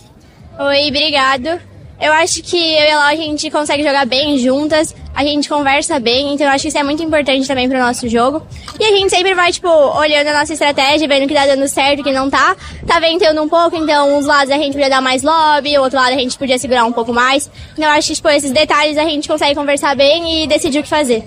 Oi, 0.58 0.88
obrigado. 0.88 1.60
Eu 2.00 2.12
acho 2.14 2.42
que 2.42 2.56
eu 2.56 2.82
e 2.82 2.90
a 2.90 2.96
Laura 2.96 3.12
a 3.12 3.16
gente 3.16 3.50
consegue 3.50 3.82
jogar 3.82 4.06
bem 4.06 4.38
juntas, 4.38 4.94
a 5.14 5.22
gente 5.22 5.48
conversa 5.48 6.00
bem, 6.00 6.32
então 6.32 6.46
eu 6.46 6.52
acho 6.52 6.62
que 6.62 6.68
isso 6.68 6.78
é 6.78 6.82
muito 6.82 7.02
importante 7.02 7.46
também 7.46 7.68
pro 7.68 7.78
nosso 7.78 8.08
jogo. 8.08 8.42
E 8.78 8.84
a 8.84 8.96
gente 8.96 9.10
sempre 9.10 9.34
vai, 9.34 9.52
tipo, 9.52 9.68
olhando 9.68 10.28
a 10.28 10.38
nossa 10.38 10.54
estratégia, 10.54 11.06
vendo 11.06 11.28
que 11.28 11.34
tá 11.34 11.44
dando 11.44 11.68
certo, 11.68 12.02
que 12.02 12.10
não 12.10 12.30
tá. 12.30 12.56
Tá 12.86 12.98
ventando 12.98 13.42
um 13.42 13.48
pouco, 13.48 13.76
então 13.76 14.16
uns 14.16 14.24
lados 14.24 14.50
a 14.50 14.56
gente 14.56 14.72
podia 14.72 14.88
dar 14.88 15.02
mais 15.02 15.22
lobby, 15.22 15.76
o 15.76 15.82
outro 15.82 15.98
lado 15.98 16.14
a 16.14 16.18
gente 16.18 16.38
podia 16.38 16.58
segurar 16.58 16.86
um 16.86 16.92
pouco 16.92 17.12
mais. 17.12 17.50
Então 17.72 17.84
eu 17.84 17.90
acho 17.90 18.08
que, 18.08 18.14
tipo, 18.14 18.28
esses 18.30 18.50
detalhes 18.50 18.96
a 18.96 19.04
gente 19.04 19.28
consegue 19.28 19.54
conversar 19.54 19.94
bem 19.94 20.44
e 20.44 20.46
decidir 20.46 20.78
o 20.78 20.82
que 20.82 20.88
fazer. 20.88 21.22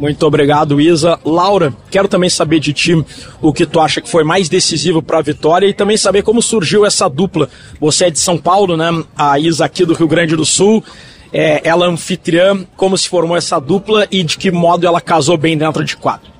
Muito 0.00 0.26
obrigado, 0.26 0.80
Isa. 0.80 1.20
Laura, 1.22 1.74
quero 1.90 2.08
também 2.08 2.30
saber 2.30 2.58
de 2.58 2.72
ti 2.72 3.04
o 3.42 3.52
que 3.52 3.66
tu 3.66 3.78
acha 3.78 4.00
que 4.00 4.08
foi 4.08 4.24
mais 4.24 4.48
decisivo 4.48 5.02
para 5.02 5.18
a 5.18 5.22
vitória 5.22 5.66
e 5.66 5.74
também 5.74 5.94
saber 5.98 6.22
como 6.22 6.40
surgiu 6.40 6.86
essa 6.86 7.06
dupla. 7.06 7.50
Você 7.78 8.06
é 8.06 8.10
de 8.10 8.18
São 8.18 8.38
Paulo, 8.38 8.78
né? 8.78 9.04
A 9.14 9.38
Isa 9.38 9.66
aqui 9.66 9.84
do 9.84 9.92
Rio 9.92 10.08
Grande 10.08 10.34
do 10.34 10.44
Sul. 10.46 10.82
É, 11.30 11.60
ela 11.68 11.84
é 11.84 11.88
anfitriã, 11.90 12.64
como 12.78 12.96
se 12.96 13.10
formou 13.10 13.36
essa 13.36 13.60
dupla 13.60 14.08
e 14.10 14.22
de 14.22 14.38
que 14.38 14.50
modo 14.50 14.86
ela 14.86 15.02
casou 15.02 15.36
bem 15.36 15.56
dentro 15.56 15.84
de 15.84 15.94
quadro? 15.98 16.30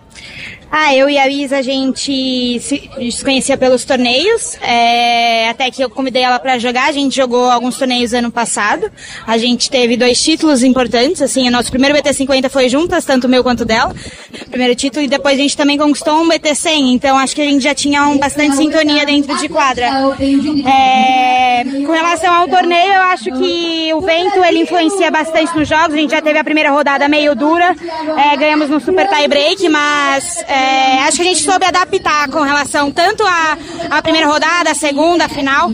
Ah, 0.73 0.95
eu 0.95 1.11
e 1.11 1.19
a 1.19 1.29
Isa, 1.29 1.57
a 1.59 1.62
gente 1.62 2.61
se 2.61 3.25
conhecia 3.25 3.57
pelos 3.57 3.85
torneios, 3.85 4.57
é, 4.62 5.49
até 5.49 5.69
que 5.69 5.83
eu 5.83 5.91
convidei 5.91 6.23
ela 6.23 6.39
para 6.39 6.61
jogar, 6.61 6.89
a 6.89 6.93
gente 6.93 7.17
jogou 7.17 7.50
alguns 7.50 7.77
torneios 7.77 8.15
ano 8.15 8.31
passado, 8.31 8.89
a 9.27 9.37
gente 9.37 9.69
teve 9.69 9.97
dois 9.97 10.23
títulos 10.23 10.62
importantes, 10.62 11.21
assim, 11.23 11.49
o 11.49 11.50
nosso 11.50 11.73
primeiro 11.73 11.99
BT50 11.99 12.49
foi 12.49 12.69
juntas, 12.69 13.05
tanto 13.05 13.27
o 13.27 13.29
meu 13.29 13.43
quanto 13.43 13.65
dela, 13.65 13.93
primeiro 14.49 14.77
título, 14.77 15.05
e 15.05 15.09
depois 15.09 15.35
a 15.35 15.43
gente 15.43 15.57
também 15.57 15.77
conquistou 15.77 16.23
um 16.23 16.29
BT100, 16.29 16.95
então 16.95 17.19
acho 17.19 17.35
que 17.35 17.43
a 17.43 17.47
gente 17.47 17.62
já 17.62 17.75
tinha 17.75 18.07
um, 18.07 18.17
bastante 18.17 18.55
sintonia 18.55 19.05
dentro 19.05 19.37
de 19.39 19.49
quadra. 19.49 19.89
É, 20.67 21.65
com 21.85 21.93
relação 21.93 22.33
ao 22.33 22.47
torneio, 22.47 22.93
eu 22.93 23.03
acho 23.03 23.25
que 23.25 23.93
o 23.93 24.00
vento, 24.00 24.39
ele 24.45 24.61
influencia 24.61 25.11
bastante 25.11 25.53
nos 25.57 25.67
jogos, 25.67 25.95
a 25.95 25.97
gente 25.97 26.12
já 26.12 26.23
teve 26.23 26.39
a 26.39 26.45
primeira 26.45 26.71
rodada 26.71 27.09
meio 27.09 27.35
dura, 27.35 27.75
é, 28.17 28.37
ganhamos 28.37 28.71
no 28.71 28.79
super 28.79 29.09
tie 29.09 29.27
break, 29.27 29.69
mas... 29.69 30.45
É, 30.47 30.60
é, 30.61 31.02
acho 31.05 31.17
que 31.17 31.23
a 31.23 31.26
gente 31.26 31.43
soube 31.43 31.64
adaptar 31.64 32.29
com 32.29 32.40
relação 32.40 32.90
tanto 32.90 33.23
à, 33.25 33.59
à 33.90 34.02
primeira 34.02 34.26
rodada, 34.26 34.71
a 34.71 34.75
segunda, 34.75 35.25
a 35.25 35.29
final. 35.29 35.71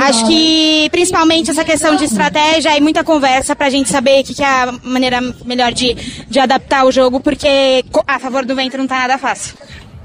Acho 0.00 0.26
que 0.26 0.88
principalmente 0.90 1.50
essa 1.50 1.64
questão 1.64 1.96
de 1.96 2.04
estratégia 2.04 2.76
e 2.76 2.80
muita 2.80 3.02
conversa 3.02 3.56
para 3.56 3.66
a 3.66 3.70
gente 3.70 3.88
saber 3.88 4.20
o 4.20 4.24
que, 4.24 4.34
que, 4.34 4.42
é 4.42 4.46
a 4.46 4.74
maneira 4.82 5.20
melhor 5.44 5.72
de, 5.72 5.94
de 6.28 6.38
adaptar 6.38 6.84
o 6.84 6.92
jogo, 6.92 7.20
porque 7.20 7.84
a 8.06 8.18
favor 8.18 8.44
do 8.44 8.54
vento 8.54 8.76
não 8.76 8.84
está 8.84 8.98
nada 8.98 9.18
fácil. 9.18 9.56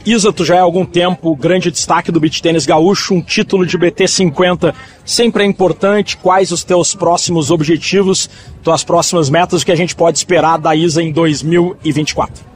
Isa, 0.05 0.33
tu 0.33 0.43
já 0.43 0.55
é 0.55 0.59
há 0.59 0.63
algum 0.63 0.85
tempo 0.85 1.33
grande 1.33 1.71
destaque 1.71 2.11
do 2.11 2.19
beach 2.19 2.41
tênis 2.41 2.65
gaúcho, 2.65 3.13
um 3.13 3.21
título 3.21 3.65
de 3.65 3.77
BT 3.77 4.05
50 4.05 4.75
sempre 5.05 5.43
é 5.43 5.45
importante. 5.45 6.17
Quais 6.17 6.51
os 6.51 6.61
teus 6.61 6.93
próximos 6.93 7.49
objetivos, 7.49 8.29
tuas 8.61 8.83
próximas 8.83 9.29
metas, 9.29 9.61
o 9.61 9.65
que 9.65 9.71
a 9.71 9.77
gente 9.77 9.95
pode 9.95 10.17
esperar 10.17 10.57
da 10.57 10.75
Isa 10.75 11.01
em 11.01 11.11
2024? 11.11 12.52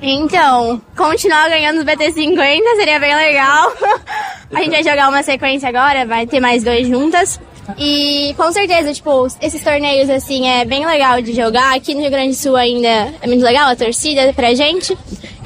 Então, 0.00 0.80
continuar 0.96 1.48
ganhando 1.48 1.78
os 1.78 1.84
BT50 1.84 2.76
seria 2.76 2.98
bem 2.98 3.14
legal. 3.14 3.72
A 4.52 4.58
gente 4.60 4.70
vai 4.70 4.82
jogar 4.84 5.08
uma 5.08 5.22
sequência 5.22 5.68
agora, 5.68 6.06
vai 6.06 6.26
ter 6.26 6.40
mais 6.40 6.62
dois 6.62 6.86
juntas. 6.86 7.40
E 7.78 8.34
com 8.36 8.52
certeza, 8.52 8.92
tipo, 8.92 9.26
esses 9.40 9.62
torneios 9.62 10.10
assim 10.10 10.46
é 10.46 10.64
bem 10.64 10.86
legal 10.86 11.20
de 11.22 11.32
jogar. 11.32 11.74
Aqui 11.74 11.94
no 11.94 12.02
Rio 12.02 12.10
Grande 12.10 12.30
do 12.30 12.34
Sul 12.36 12.56
ainda 12.56 13.14
é 13.20 13.26
muito 13.26 13.42
legal 13.42 13.70
a 13.70 13.76
torcida 13.76 14.32
pra 14.34 14.54
gente. 14.54 14.96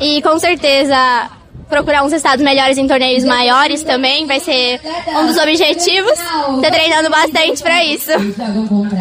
E 0.00 0.20
com 0.22 0.38
certeza 0.38 1.30
procurar 1.68 2.02
uns 2.02 2.12
estados 2.12 2.44
melhores 2.44 2.78
em 2.78 2.86
torneios 2.86 3.24
maiores 3.24 3.82
também, 3.82 4.26
vai 4.26 4.40
ser 4.40 4.80
um 5.08 5.26
dos 5.26 5.36
objetivos. 5.36 6.18
Tô 6.46 6.70
treinando 6.70 7.10
bastante 7.10 7.62
para 7.62 7.84
isso. 7.84 8.10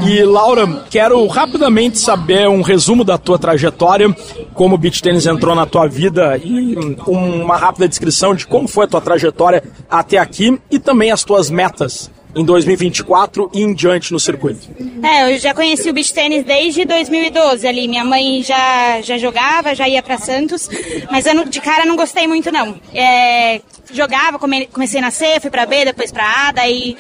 E 0.07 0.24
Laura, 0.24 0.86
quero 0.89 1.25
rapidamente 1.27 1.97
saber 1.97 2.47
um 2.47 2.62
resumo 2.62 3.03
da 3.03 3.17
tua 3.17 3.39
trajetória, 3.39 4.13
como 4.53 4.75
o 4.75 4.77
beach 4.77 5.01
tennis 5.01 5.25
entrou 5.25 5.55
na 5.55 5.65
tua 5.65 5.88
vida 5.88 6.38
e 6.38 6.75
uma 7.07 7.57
rápida 7.57 7.88
descrição 7.88 8.36
de 8.36 8.45
como 8.45 8.67
foi 8.67 8.86
a 8.86 8.88
tua 8.88 9.01
trajetória 9.01 9.63
até 9.89 10.17
aqui 10.17 10.59
e 10.69 10.79
também 10.79 11.12
as 11.12 11.24
tuas 11.24 11.50
metas 11.50 12.12
em 12.38 12.46
2024 12.46 13.50
e 13.53 13.62
em 13.62 13.74
diante 13.74 14.13
no 14.13 14.20
circuito? 14.20 14.70
É, 15.03 15.34
eu 15.34 15.39
já 15.39 15.53
conheci 15.53 15.89
o 15.89 15.94
beach 15.94 16.13
tênis 16.13 16.46
desde 16.46 16.86
2012 16.86 17.67
ali. 17.67 17.88
Minha 17.88 18.06
mãe 18.06 18.44
já, 18.44 19.01
já 19.01 19.17
jogava, 19.17 19.74
já 19.74 19.88
ia 19.89 20.03
para 20.03 20.17
Santos, 20.17 20.70
mas 21.12 21.25
eu 21.25 21.46
de 21.46 21.60
cara 21.60 21.86
não 21.86 21.96
gostei 21.96 22.27
muito 22.27 22.51
não. 22.51 22.75
É, 22.94 23.62
jogava, 23.91 24.38
come, 24.38 24.67
comecei 24.67 25.01
na 25.01 25.12
C, 25.12 25.39
fui 25.39 25.50
para 25.50 25.65
B, 25.65 25.86
depois 25.86 26.12
para 26.12 26.48
A, 26.48 26.51
daí 26.51 26.96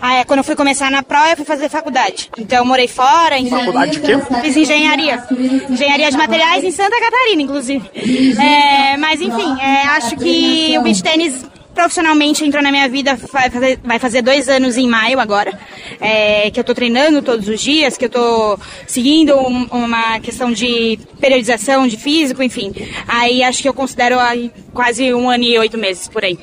aí, 0.00 0.24
quando 0.24 0.38
eu 0.38 0.44
fui 0.44 0.56
começar 0.56 0.90
na 0.90 1.02
Pro, 1.02 1.18
eu 1.30 1.36
fui 1.36 1.44
fazer 1.44 1.68
faculdade. 1.68 2.30
Então 2.38 2.58
eu 2.58 2.64
morei 2.64 2.88
fora. 2.88 3.38
Enfim, 3.38 3.50
faculdade 3.50 3.92
de 3.92 4.00
quê? 4.00 4.18
Fiz 4.42 4.56
engenharia. 4.56 5.22
Engenharia 5.68 6.10
de 6.10 6.16
materiais 6.16 6.64
em 6.64 6.70
Santa 6.70 6.98
Catarina, 6.98 7.42
inclusive. 7.42 7.88
É, 8.40 8.96
mas 8.96 9.20
enfim, 9.20 9.60
é, 9.60 9.82
acho 9.88 10.16
que 10.16 10.76
o 10.78 10.82
beach 10.82 11.02
tênis 11.02 11.44
profissionalmente 11.74 12.44
entrou 12.44 12.62
na 12.62 12.70
minha 12.70 12.88
vida 12.88 13.16
vai 13.32 13.50
fazer, 13.50 13.78
vai 13.82 13.98
fazer 13.98 14.22
dois 14.22 14.48
anos 14.48 14.76
em 14.76 14.88
maio 14.88 15.20
agora, 15.20 15.58
é, 16.00 16.50
que 16.50 16.58
eu 16.58 16.62
estou 16.62 16.74
treinando 16.74 17.22
todos 17.22 17.48
os 17.48 17.60
dias, 17.60 17.96
que 17.96 18.04
eu 18.04 18.08
estou 18.08 18.58
seguindo 18.86 19.34
um, 19.36 19.64
uma 19.66 20.20
questão 20.20 20.52
de 20.52 20.98
periodização 21.20 21.86
de 21.86 21.96
físico, 21.96 22.42
enfim. 22.42 22.72
Aí 23.06 23.42
acho 23.42 23.62
que 23.62 23.68
eu 23.68 23.74
considero 23.74 24.16
quase 24.72 25.12
um 25.14 25.28
ano 25.28 25.44
e 25.44 25.58
oito 25.58 25.78
meses 25.78 26.08
por 26.08 26.24
aí. 26.24 26.38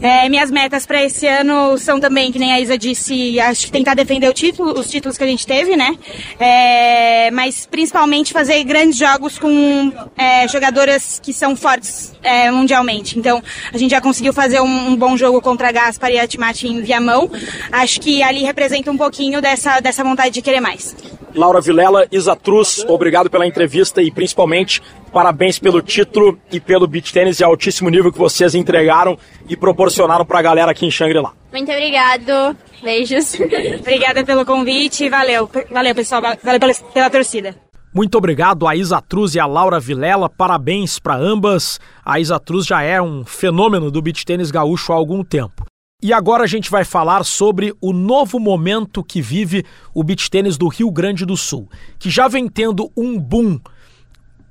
É, 0.00 0.28
minhas 0.28 0.50
metas 0.50 0.86
para 0.86 1.02
esse 1.02 1.26
ano 1.26 1.78
são 1.78 2.00
também, 2.00 2.32
que 2.32 2.38
nem 2.38 2.52
a 2.52 2.60
Isa 2.60 2.76
disse, 2.76 3.38
acho 3.40 3.66
que 3.66 3.72
tentar 3.72 3.94
defender 3.94 4.28
o 4.28 4.32
título, 4.32 4.78
os 4.78 4.90
títulos 4.90 5.16
que 5.16 5.24
a 5.24 5.26
gente 5.26 5.46
teve, 5.46 5.76
né? 5.76 5.96
É, 6.38 7.30
mas 7.30 7.66
principalmente 7.66 8.32
fazer 8.32 8.62
grandes 8.64 8.98
jogos 8.98 9.38
com 9.38 9.92
é, 10.16 10.48
jogadoras 10.48 11.20
que 11.22 11.32
são 11.32 11.54
fortes 11.54 12.12
é, 12.22 12.50
mundialmente. 12.50 13.18
Então, 13.18 13.42
a 13.72 13.78
gente 13.78 13.90
já 13.90 14.00
conseguiu 14.00 14.32
fazer 14.32 14.60
um, 14.60 14.88
um 14.90 14.96
bom 14.96 15.16
jogo 15.16 15.40
contra 15.40 15.68
a 15.68 15.72
Gaspar 15.72 16.10
e 16.10 16.18
a 16.18 16.26
Timati 16.26 16.66
em 16.66 16.80
Viamão. 16.82 17.30
Acho 17.70 18.00
que 18.00 18.22
ali 18.22 18.42
representa 18.42 18.90
um 18.90 18.96
pouquinho 18.96 19.40
dessa, 19.40 19.80
dessa 19.80 20.02
vontade 20.02 20.30
de 20.30 20.42
querer 20.42 20.60
mais. 20.60 20.94
Laura 21.34 21.60
Vilela, 21.60 22.06
Isa 22.12 22.36
Truz, 22.36 22.84
obrigado 22.88 23.28
pela 23.28 23.46
entrevista 23.46 24.00
e 24.00 24.10
principalmente 24.10 24.80
parabéns 25.12 25.58
pelo 25.58 25.82
título 25.82 26.38
e 26.50 26.60
pelo 26.60 26.86
beach 26.86 27.12
tênis 27.12 27.36
de 27.36 27.44
altíssimo 27.44 27.90
nível 27.90 28.12
que 28.12 28.18
vocês 28.18 28.54
entregaram 28.54 29.18
e 29.48 29.56
proporcionaram 29.56 30.24
para 30.24 30.38
a 30.38 30.42
galera 30.42 30.70
aqui 30.70 30.86
em 30.86 30.90
Xangri-Lá. 30.90 31.32
Muito 31.52 31.70
obrigado. 31.70 32.56
Beijos. 32.82 33.34
Obrigada 33.80 34.24
pelo 34.24 34.44
convite. 34.44 35.08
Valeu. 35.08 35.48
Valeu, 35.70 35.94
pessoal. 35.94 36.20
Valeu 36.20 36.60
pela, 36.60 36.74
pela 36.74 37.10
torcida. 37.10 37.54
Muito 37.94 38.18
obrigado 38.18 38.66
a 38.66 38.74
Isa 38.74 39.00
Truz 39.00 39.36
e 39.36 39.40
a 39.40 39.46
Laura 39.46 39.78
Vilela, 39.78 40.28
parabéns 40.28 40.98
para 40.98 41.14
ambas. 41.14 41.78
A 42.04 42.18
Isa 42.18 42.40
Truz 42.40 42.66
já 42.66 42.82
é 42.82 43.00
um 43.00 43.24
fenômeno 43.24 43.88
do 43.88 44.02
beach 44.02 44.24
tênis 44.24 44.50
gaúcho 44.50 44.92
há 44.92 44.96
algum 44.96 45.22
tempo. 45.22 45.64
E 46.04 46.12
agora 46.12 46.44
a 46.44 46.46
gente 46.46 46.70
vai 46.70 46.84
falar 46.84 47.24
sobre 47.24 47.74
o 47.80 47.90
novo 47.90 48.38
momento 48.38 49.02
que 49.02 49.22
vive 49.22 49.64
o 49.94 50.04
beach 50.04 50.30
tênis 50.30 50.58
do 50.58 50.68
Rio 50.68 50.90
Grande 50.90 51.24
do 51.24 51.34
Sul, 51.34 51.66
que 51.98 52.10
já 52.10 52.28
vem 52.28 52.46
tendo 52.46 52.92
um 52.94 53.18
boom 53.18 53.58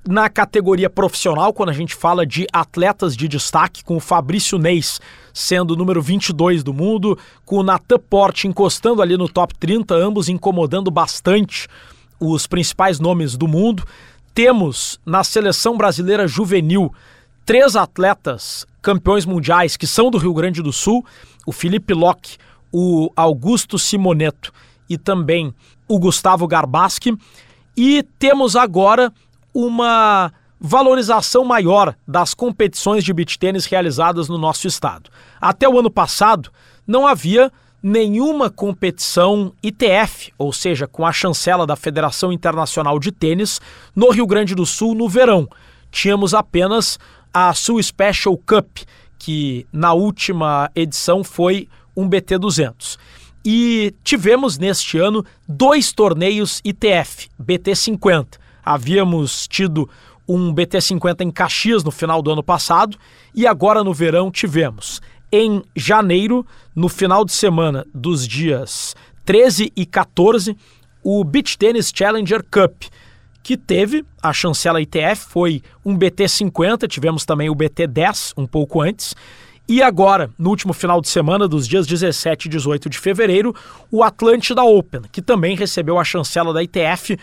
na 0.04 0.28
categoria 0.30 0.90
profissional, 0.90 1.54
quando 1.54 1.70
a 1.70 1.74
gente 1.74 1.94
fala 1.94 2.26
de 2.26 2.48
atletas 2.52 3.16
de 3.16 3.28
destaque, 3.28 3.84
com 3.84 3.98
o 3.98 4.00
Fabrício 4.00 4.58
Neis 4.58 5.00
sendo 5.32 5.76
o 5.76 5.76
número 5.76 6.02
22 6.02 6.64
do 6.64 6.74
mundo, 6.74 7.16
com 7.46 7.58
o 7.58 7.64
Natan 7.64 8.00
Porte 8.00 8.48
encostando 8.48 9.00
ali 9.00 9.16
no 9.16 9.30
top 9.30 9.54
30, 9.60 9.94
ambos 9.94 10.30
incomodando 10.30 10.90
bastante 10.90 11.68
os 12.20 12.48
principais 12.48 13.00
nomes 13.00 13.38
do 13.38 13.48
mundo. 13.48 13.84
Temos 14.34 15.00
na 15.06 15.24
seleção 15.24 15.78
brasileira 15.78 16.28
juvenil 16.28 16.92
três 17.46 17.76
atletas 17.76 18.66
campeões 18.84 19.26
mundiais 19.26 19.78
que 19.78 19.88
são 19.88 20.12
do 20.12 20.18
Rio 20.20 20.34
Grande 20.34 20.62
do 20.62 20.74
Sul: 20.74 21.04
o 21.46 21.52
Felipe 21.52 21.94
Locke, 21.94 22.38
o 22.72 23.12
Augusto 23.16 23.78
Simoneto 23.78 24.52
e 24.90 24.98
também 24.98 25.54
o 25.88 26.00
Gustavo 26.00 26.48
Garbaschi. 26.48 27.18
E 27.76 28.04
temos 28.20 28.56
agora 28.56 29.12
uma 29.54 30.32
valorização 30.60 31.44
maior 31.44 31.96
das 32.08 32.34
competições 32.34 33.04
de 33.04 33.14
beach 33.14 33.38
tênis 33.38 33.66
realizadas 33.66 34.30
no 34.30 34.38
nosso 34.38 34.66
estado. 34.66 35.10
Até 35.42 35.68
o 35.68 35.78
ano 35.78 35.92
passado, 35.92 36.50
não 36.88 37.06
havia 37.06 37.52
nenhuma 37.84 38.50
competição 38.50 39.52
ITF, 39.62 40.32
ou 40.38 40.54
seja, 40.54 40.88
com 40.88 41.06
a 41.06 41.12
chancela 41.12 41.68
da 41.68 41.76
Federação 41.76 42.32
Internacional 42.32 42.98
de 42.98 43.12
Tênis, 43.12 43.60
no 43.94 44.10
Rio 44.10 44.26
Grande 44.26 44.56
do 44.56 44.66
Sul 44.66 44.96
no 44.96 45.10
verão. 45.10 45.50
Tínhamos 45.92 46.34
apenas 46.34 46.98
a 47.34 47.54
Sul 47.54 47.84
Special 47.84 48.38
Cup, 48.38 48.78
que 49.18 49.66
na 49.72 49.94
última 49.94 50.70
edição 50.76 51.24
foi 51.24 51.68
um 51.96 52.08
BT 52.08 52.38
200. 52.38 52.98
E 53.46 53.94
tivemos 54.04 54.58
neste 54.58 54.98
ano 54.98 55.26
dois 55.48 55.92
torneios 55.92 56.62
ITF, 56.64 57.30
BT 57.38 57.76
50. 57.76 58.40
Havíamos 58.64 59.48
tido 59.48 59.90
um 60.28 60.54
BT 60.54 60.80
50 60.80 61.24
em 61.24 61.32
Caxias 61.32 61.84
no 61.84 61.92
final 61.92 62.22
do 62.22 62.32
ano 62.32 62.44
passado 62.44 62.98
e 63.36 63.46
agora 63.46 63.84
no 63.84 63.94
verão 63.94 64.32
tivemos 64.32 65.02
em 65.34 65.64
janeiro, 65.76 66.46
no 66.76 66.88
final 66.88 67.26
de 67.26 67.32
semana 67.32 67.84
dos 67.92 68.28
dias 68.28 68.96
13 69.26 69.74
e 69.76 69.84
14, 69.84 70.56
o 71.04 71.24
Beach 71.24 71.58
Tennis 71.58 71.92
Challenger 71.94 72.46
Cup, 72.52 72.84
que 73.44 73.58
teve 73.58 74.06
a 74.22 74.32
chancela 74.32 74.82
ITF, 74.82 75.26
foi 75.28 75.62
um 75.86 75.96
BT 75.96 76.28
50, 76.30 76.88
tivemos 76.88 77.26
também 77.26 77.50
o 77.50 77.56
BT 77.56 77.86
10 77.88 78.34
um 78.38 78.48
pouco 78.48 78.82
antes. 78.82 79.14
E 79.68 79.82
agora, 79.82 80.30
no 80.40 80.50
último 80.50 80.74
final 80.74 81.02
de 81.02 81.10
semana, 81.10 81.48
dos 81.48 81.68
dias 81.68 81.86
17 81.86 82.46
e 82.46 82.50
18 82.50 82.90
de 82.90 82.98
fevereiro, 82.98 83.54
o 83.92 84.02
Atlântida 84.02 84.64
Open, 84.64 85.02
que 85.12 85.22
também 85.22 85.56
recebeu 85.56 86.00
a 86.00 86.04
chancela 86.04 86.54
da 86.54 86.64
ITF 86.64 87.18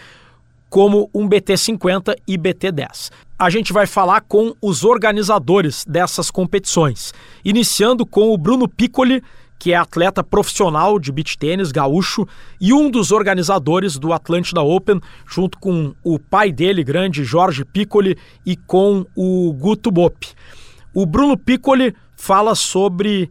como 0.68 1.10
um 1.12 1.26
BT 1.26 1.56
50 1.56 2.16
e 2.28 2.36
BT 2.36 2.70
10 2.70 3.10
a 3.40 3.48
gente 3.48 3.72
vai 3.72 3.86
falar 3.86 4.20
com 4.20 4.54
os 4.60 4.84
organizadores 4.84 5.82
dessas 5.88 6.30
competições, 6.30 7.14
iniciando 7.42 8.04
com 8.04 8.34
o 8.34 8.36
Bruno 8.36 8.68
Piccoli, 8.68 9.22
que 9.60 9.74
é 9.74 9.76
atleta 9.76 10.24
profissional 10.24 10.98
de 10.98 11.12
beach 11.12 11.36
tênis, 11.36 11.70
gaúcho, 11.70 12.26
e 12.58 12.72
um 12.72 12.90
dos 12.90 13.12
organizadores 13.12 13.98
do 13.98 14.10
Atlântida 14.10 14.62
Open, 14.62 14.98
junto 15.28 15.58
com 15.58 15.94
o 16.02 16.18
pai 16.18 16.50
dele, 16.50 16.82
grande 16.82 17.22
Jorge 17.22 17.62
Piccoli, 17.62 18.16
e 18.44 18.56
com 18.56 19.04
o 19.14 19.52
Guto 19.52 19.90
Bop. 19.90 20.26
O 20.94 21.04
Bruno 21.04 21.36
Piccoli 21.36 21.94
fala 22.16 22.54
sobre 22.54 23.30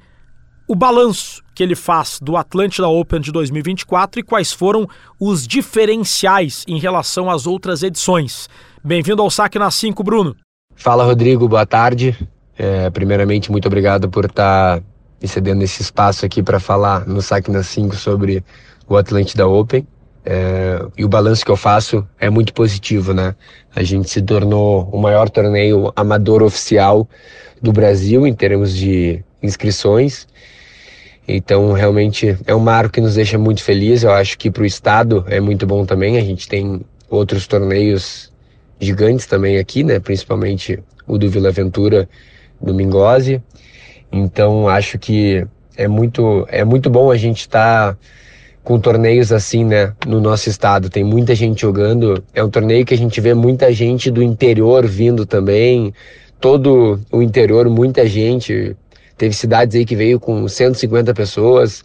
o 0.68 0.76
balanço 0.76 1.44
que 1.56 1.64
ele 1.64 1.76
faz 1.76 2.20
do 2.22 2.38
Atlântida 2.38 2.88
Open 2.88 3.20
de 3.20 3.32
2024 3.32 4.20
e 4.20 4.24
quais 4.24 4.54
foram 4.54 4.88
os 5.20 5.48
diferenciais 5.48 6.64
em 6.68 6.78
relação 6.78 7.28
às 7.28 7.48
outras 7.48 7.82
edições. 7.82 8.48
Bem-vindo 8.84 9.24
ao 9.24 9.32
Saque 9.32 9.58
na 9.58 9.72
5, 9.72 10.04
Bruno. 10.04 10.36
Fala, 10.76 11.04
Rodrigo, 11.04 11.50
boa 11.50 11.66
tarde. 11.66 12.16
É, 12.56 12.88
primeiramente, 12.92 13.52
muito 13.52 13.66
obrigado 13.66 14.10
por 14.10 14.26
estar 14.26 14.80
tá 14.80 14.84
me 15.22 15.28
cedendo 15.28 15.64
esse 15.64 15.82
espaço 15.82 16.26
aqui 16.26 16.42
para 16.42 16.60
falar 16.60 17.08
no 17.08 17.22
Saque 17.22 17.52
na 17.52 17.64
5 17.64 17.96
sobre 17.96 18.44
o 18.88 18.98
Atlântida 18.98 19.48
Open. 19.48 19.86
É, 20.26 20.86
e 20.98 21.06
o 21.06 21.10
balanço 21.10 21.46
que 21.46 21.52
eu 21.52 21.56
faço 21.56 22.08
é 22.20 22.30
muito 22.30 22.54
positivo, 22.54 23.14
né? 23.14 23.36
A 23.76 23.84
gente 23.84 24.10
se 24.10 24.22
tornou 24.22 24.88
o 24.92 24.98
maior 24.98 25.30
torneio 25.30 25.92
amador 25.96 26.44
oficial 26.44 27.08
do 27.62 27.72
Brasil 27.72 28.28
em 28.28 28.34
termos 28.34 28.76
de 28.76 29.24
inscrições. 29.42 30.28
Então, 31.28 31.72
realmente 31.74 32.38
é 32.46 32.56
um 32.56 32.60
marco 32.60 32.94
que 32.94 33.02
nos 33.02 33.16
deixa 33.16 33.38
muito 33.38 33.64
felizes. 33.64 34.04
Eu 34.04 34.12
acho 34.12 34.38
que 34.38 34.50
para 34.50 34.64
o 34.64 34.66
estado 34.66 35.24
é 35.28 35.40
muito 35.40 35.66
bom 35.66 35.86
também. 35.86 36.18
A 36.18 36.22
gente 36.22 36.48
tem 36.48 36.82
outros 37.10 37.48
torneios 37.48 38.32
gigantes 38.80 39.26
também 39.26 39.58
aqui, 39.58 39.84
né? 39.84 40.00
Principalmente 40.00 40.80
o 41.08 41.18
do 41.18 41.30
Vila 41.30 41.50
Aventura, 41.50 42.10
do 42.62 42.74
Mingose. 42.74 43.42
Então, 44.12 44.68
acho 44.68 44.98
que 44.98 45.46
é 45.78 45.88
muito, 45.88 46.46
é 46.50 46.64
muito 46.64 46.90
bom 46.90 47.12
a 47.12 47.18
gente 47.18 47.42
estar 47.42 47.94
tá 47.94 48.00
com 48.64 48.80
torneios 48.80 49.32
assim, 49.32 49.64
né, 49.64 49.94
no 50.06 50.20
nosso 50.20 50.50
estado. 50.50 50.90
Tem 50.90 51.04
muita 51.04 51.34
gente 51.34 51.62
jogando. 51.62 52.24
É 52.34 52.44
um 52.44 52.50
torneio 52.50 52.86
que 52.86 52.94
a 52.94 52.98
gente 52.98 53.20
vê 53.22 53.34
muita 53.34 53.72
gente 53.72 54.12
do 54.12 54.22
interior 54.22 54.86
vindo 54.86 55.26
também. 55.26 55.94
Todo 56.40 57.00
o 57.12 57.22
interior, 57.22 57.70
muita 57.70 58.06
gente. 58.08 58.76
Teve 59.18 59.34
cidades 59.34 59.76
aí 59.76 59.86
que 59.86 59.96
veio 59.96 60.20
com 60.20 60.48
150 60.48 61.14
pessoas, 61.14 61.84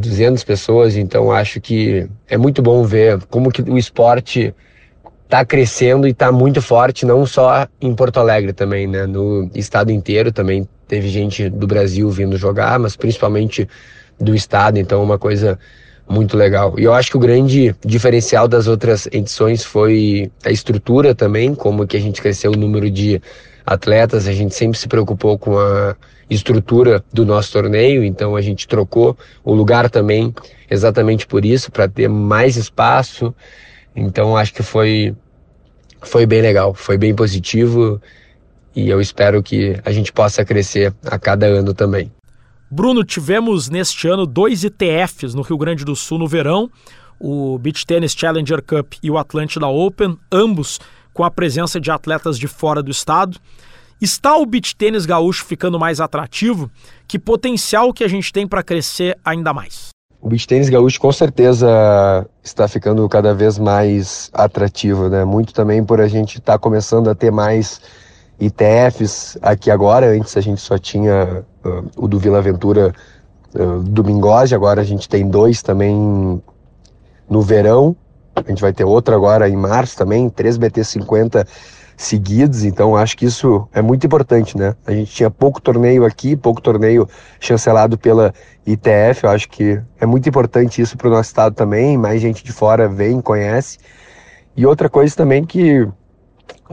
200 0.00 0.42
eh, 0.42 0.44
pessoas. 0.44 0.96
Então 0.96 1.30
acho 1.30 1.60
que 1.60 2.08
é 2.28 2.36
muito 2.36 2.60
bom 2.62 2.82
ver 2.82 3.18
como 3.30 3.50
que 3.50 3.62
o 3.62 3.78
esporte 3.78 4.54
está 5.24 5.44
crescendo 5.44 6.06
e 6.06 6.10
está 6.10 6.30
muito 6.30 6.62
forte, 6.62 7.04
não 7.04 7.26
só 7.26 7.66
em 7.80 7.94
Porto 7.94 8.18
Alegre 8.18 8.52
também, 8.52 8.86
né? 8.86 9.06
No 9.06 9.50
estado 9.54 9.90
inteiro 9.90 10.32
também 10.32 10.66
teve 10.86 11.08
gente 11.08 11.48
do 11.48 11.66
Brasil 11.66 12.08
vindo 12.10 12.36
jogar, 12.36 12.78
mas 12.78 12.96
principalmente 12.96 13.68
do 14.18 14.34
estado, 14.34 14.78
então 14.78 15.00
é 15.00 15.04
uma 15.04 15.18
coisa 15.18 15.58
muito 16.08 16.36
legal. 16.36 16.74
E 16.78 16.84
eu 16.84 16.94
acho 16.94 17.10
que 17.10 17.16
o 17.16 17.20
grande 17.20 17.74
diferencial 17.84 18.46
das 18.46 18.66
outras 18.66 19.06
edições 19.10 19.64
foi 19.64 20.30
a 20.44 20.50
estrutura 20.50 21.14
também, 21.14 21.54
como 21.54 21.86
que 21.86 21.96
a 21.96 22.00
gente 22.00 22.22
cresceu 22.22 22.52
o 22.52 22.56
número 22.56 22.90
de 22.90 23.20
atletas, 23.66 24.28
a 24.28 24.32
gente 24.32 24.54
sempre 24.54 24.78
se 24.78 24.86
preocupou 24.86 25.36
com 25.36 25.58
a 25.58 25.96
estrutura 26.30 27.04
do 27.12 27.24
nosso 27.26 27.52
torneio, 27.52 28.04
então 28.04 28.36
a 28.36 28.40
gente 28.40 28.68
trocou 28.68 29.16
o 29.44 29.52
lugar 29.52 29.90
também 29.90 30.32
exatamente 30.70 31.26
por 31.26 31.44
isso, 31.44 31.70
para 31.70 31.88
ter 31.88 32.08
mais 32.08 32.56
espaço. 32.56 33.34
Então 33.94 34.36
acho 34.36 34.54
que 34.54 34.62
foi 34.62 35.14
foi 36.00 36.24
bem 36.26 36.40
legal, 36.40 36.72
foi 36.72 36.96
bem 36.96 37.14
positivo 37.14 38.00
e 38.76 38.90
eu 38.90 39.00
espero 39.00 39.42
que 39.42 39.80
a 39.82 39.90
gente 39.90 40.12
possa 40.12 40.44
crescer 40.44 40.94
a 41.06 41.18
cada 41.18 41.46
ano 41.46 41.72
também. 41.72 42.12
Bruno, 42.70 43.02
tivemos 43.02 43.70
neste 43.70 44.06
ano 44.06 44.26
dois 44.26 44.62
ITFs 44.62 45.34
no 45.34 45.40
Rio 45.40 45.56
Grande 45.56 45.84
do 45.84 45.96
Sul 45.96 46.18
no 46.18 46.28
verão, 46.28 46.70
o 47.18 47.58
Beach 47.58 47.86
Tennis 47.86 48.12
Challenger 48.12 48.62
Cup 48.62 48.94
e 49.02 49.10
o 49.10 49.16
Atlântida 49.16 49.66
Open, 49.66 50.18
ambos 50.30 50.78
com 51.14 51.24
a 51.24 51.30
presença 51.30 51.80
de 51.80 51.90
atletas 51.90 52.38
de 52.38 52.46
fora 52.46 52.82
do 52.82 52.90
estado. 52.90 53.38
Está 53.98 54.36
o 54.36 54.44
beach 54.44 54.76
tênis 54.76 55.06
gaúcho 55.06 55.46
ficando 55.46 55.78
mais 55.78 56.02
atrativo? 56.02 56.70
Que 57.08 57.18
potencial 57.18 57.94
que 57.94 58.04
a 58.04 58.08
gente 58.08 58.30
tem 58.30 58.46
para 58.46 58.62
crescer 58.62 59.16
ainda 59.24 59.54
mais? 59.54 59.88
O 60.20 60.28
beach 60.28 60.46
tênis 60.46 60.68
gaúcho 60.68 61.00
com 61.00 61.10
certeza 61.10 62.28
está 62.44 62.68
ficando 62.68 63.08
cada 63.08 63.32
vez 63.32 63.58
mais 63.58 64.28
atrativo, 64.34 65.08
né? 65.08 65.24
Muito 65.24 65.54
também 65.54 65.82
por 65.82 65.98
a 65.98 66.08
gente 66.08 66.36
estar 66.38 66.54
tá 66.54 66.58
começando 66.58 67.08
a 67.08 67.14
ter 67.14 67.32
mais 67.32 67.80
ITFs 68.38 69.38
aqui 69.40 69.70
agora. 69.70 70.06
Antes 70.06 70.36
a 70.36 70.40
gente 70.40 70.60
só 70.60 70.78
tinha 70.78 71.44
uh, 71.64 71.90
o 71.96 72.06
do 72.06 72.18
Vila 72.18 72.38
Aventura 72.38 72.92
uh, 73.54 73.82
Domingos, 73.82 74.52
agora 74.52 74.80
a 74.80 74.84
gente 74.84 75.08
tem 75.08 75.28
dois 75.28 75.62
também 75.62 76.42
no 77.28 77.42
verão. 77.42 77.96
A 78.34 78.42
gente 78.48 78.60
vai 78.60 78.72
ter 78.72 78.84
outro 78.84 79.14
agora 79.14 79.48
em 79.48 79.56
março 79.56 79.96
também, 79.96 80.28
três 80.28 80.58
BT50 80.58 81.46
seguidos, 81.96 82.62
então 82.62 82.94
acho 82.94 83.16
que 83.16 83.24
isso 83.24 83.66
é 83.72 83.80
muito 83.80 84.06
importante, 84.06 84.58
né? 84.58 84.76
A 84.86 84.92
gente 84.92 85.10
tinha 85.10 85.30
pouco 85.30 85.62
torneio 85.62 86.04
aqui, 86.04 86.36
pouco 86.36 86.60
torneio 86.60 87.08
chancelado 87.40 87.96
pela 87.96 88.34
ITF, 88.66 89.24
eu 89.24 89.30
acho 89.30 89.48
que 89.48 89.80
é 89.98 90.04
muito 90.04 90.28
importante 90.28 90.82
isso 90.82 90.96
para 90.98 91.08
o 91.08 91.10
nosso 91.10 91.30
estado 91.30 91.54
também, 91.54 91.96
mais 91.96 92.20
gente 92.20 92.44
de 92.44 92.52
fora 92.52 92.86
vem, 92.86 93.20
conhece. 93.22 93.78
E 94.54 94.66
outra 94.66 94.90
coisa 94.90 95.16
também 95.16 95.44
que 95.44 95.88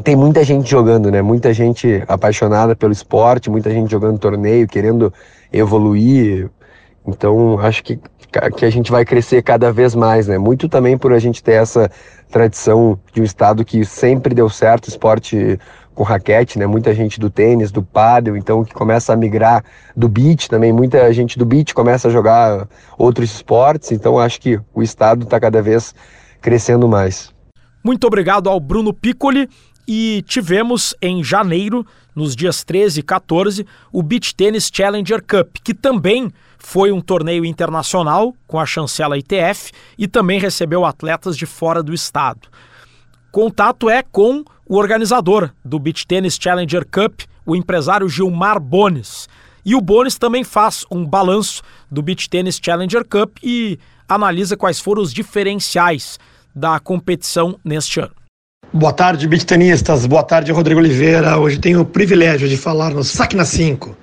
tem 0.03 0.15
muita 0.15 0.43
gente 0.43 0.69
jogando, 0.69 1.11
né? 1.11 1.21
Muita 1.21 1.53
gente 1.53 2.03
apaixonada 2.07 2.75
pelo 2.75 2.91
esporte, 2.91 3.49
muita 3.49 3.69
gente 3.69 3.91
jogando 3.91 4.17
torneio, 4.17 4.67
querendo 4.67 5.13
evoluir. 5.51 6.49
Então, 7.05 7.59
acho 7.59 7.83
que, 7.83 7.99
que 8.57 8.65
a 8.65 8.69
gente 8.69 8.91
vai 8.91 9.05
crescer 9.05 9.43
cada 9.43 9.71
vez 9.71 9.93
mais, 9.93 10.27
né? 10.27 10.37
Muito 10.37 10.67
também 10.67 10.97
por 10.97 11.13
a 11.13 11.19
gente 11.19 11.43
ter 11.43 11.53
essa 11.53 11.91
tradição 12.31 12.99
de 13.13 13.21
um 13.21 13.23
estado 13.23 13.63
que 13.63 13.85
sempre 13.85 14.33
deu 14.33 14.49
certo 14.49 14.89
esporte 14.89 15.59
com 15.93 16.03
raquete, 16.03 16.57
né? 16.57 16.65
Muita 16.65 16.93
gente 16.93 17.19
do 17.19 17.29
tênis, 17.29 17.71
do 17.71 17.83
pádel, 17.83 18.35
então 18.35 18.63
que 18.63 18.73
começa 18.73 19.13
a 19.13 19.15
migrar 19.15 19.63
do 19.95 20.09
beach 20.09 20.49
também, 20.49 20.73
muita 20.73 21.11
gente 21.13 21.37
do 21.37 21.45
beach 21.45 21.73
começa 21.73 22.07
a 22.07 22.11
jogar 22.11 22.67
outros 22.97 23.31
esportes, 23.35 23.91
então 23.91 24.17
acho 24.17 24.41
que 24.41 24.59
o 24.73 24.81
estado 24.81 25.23
está 25.23 25.39
cada 25.39 25.61
vez 25.61 25.93
crescendo 26.41 26.87
mais. 26.87 27.32
Muito 27.83 28.07
obrigado 28.07 28.49
ao 28.49 28.61
Bruno 28.61 28.93
Piccoli 28.93 29.49
e 29.85 30.23
tivemos 30.25 30.95
em 31.01 31.21
janeiro, 31.21 31.85
nos 32.15 32.33
dias 32.33 32.63
13 32.63 33.01
e 33.01 33.03
14, 33.03 33.67
o 33.91 34.01
Beach 34.01 34.33
Tennis 34.33 34.71
Challenger 34.73 35.21
Cup, 35.21 35.57
que 35.61 35.73
também 35.73 36.31
foi 36.57 36.93
um 36.93 37.01
torneio 37.01 37.43
internacional 37.43 38.33
com 38.47 38.57
a 38.57 38.65
chancela 38.65 39.17
ITF 39.17 39.73
e 39.97 40.07
também 40.07 40.39
recebeu 40.39 40.85
atletas 40.85 41.35
de 41.35 41.45
fora 41.45 41.83
do 41.83 41.93
estado. 41.93 42.47
Contato 43.29 43.89
é 43.89 44.01
com 44.01 44.45
o 44.65 44.77
organizador 44.77 45.49
do 45.65 45.77
Beach 45.77 46.07
Tennis 46.07 46.39
Challenger 46.41 46.87
Cup, 46.89 47.23
o 47.45 47.53
empresário 47.53 48.07
Gilmar 48.07 48.61
Bones. 48.61 49.27
E 49.65 49.75
o 49.75 49.81
Bones 49.81 50.17
também 50.17 50.45
faz 50.45 50.85
um 50.89 51.05
balanço 51.05 51.61
do 51.91 52.01
Beach 52.01 52.29
Tennis 52.29 52.61
Challenger 52.63 53.03
Cup 53.05 53.39
e 53.43 53.77
analisa 54.07 54.55
quais 54.55 54.79
foram 54.79 55.01
os 55.01 55.13
diferenciais 55.13 56.17
da 56.55 56.79
competição 56.79 57.57
neste 57.63 57.99
ano. 57.99 58.13
Boa 58.71 58.91
tarde, 58.91 59.27
beat 59.27 59.43
tenistas. 59.43 60.05
Boa 60.05 60.23
tarde, 60.23 60.51
Rodrigo 60.51 60.79
Oliveira. 60.79 61.37
Hoje 61.37 61.59
tenho 61.59 61.81
o 61.81 61.85
privilégio 61.85 62.49
de 62.49 62.57
falar 62.57 62.91
no 62.91 63.03
Saque 63.03 63.35
na 63.35 63.45
5 63.45 63.95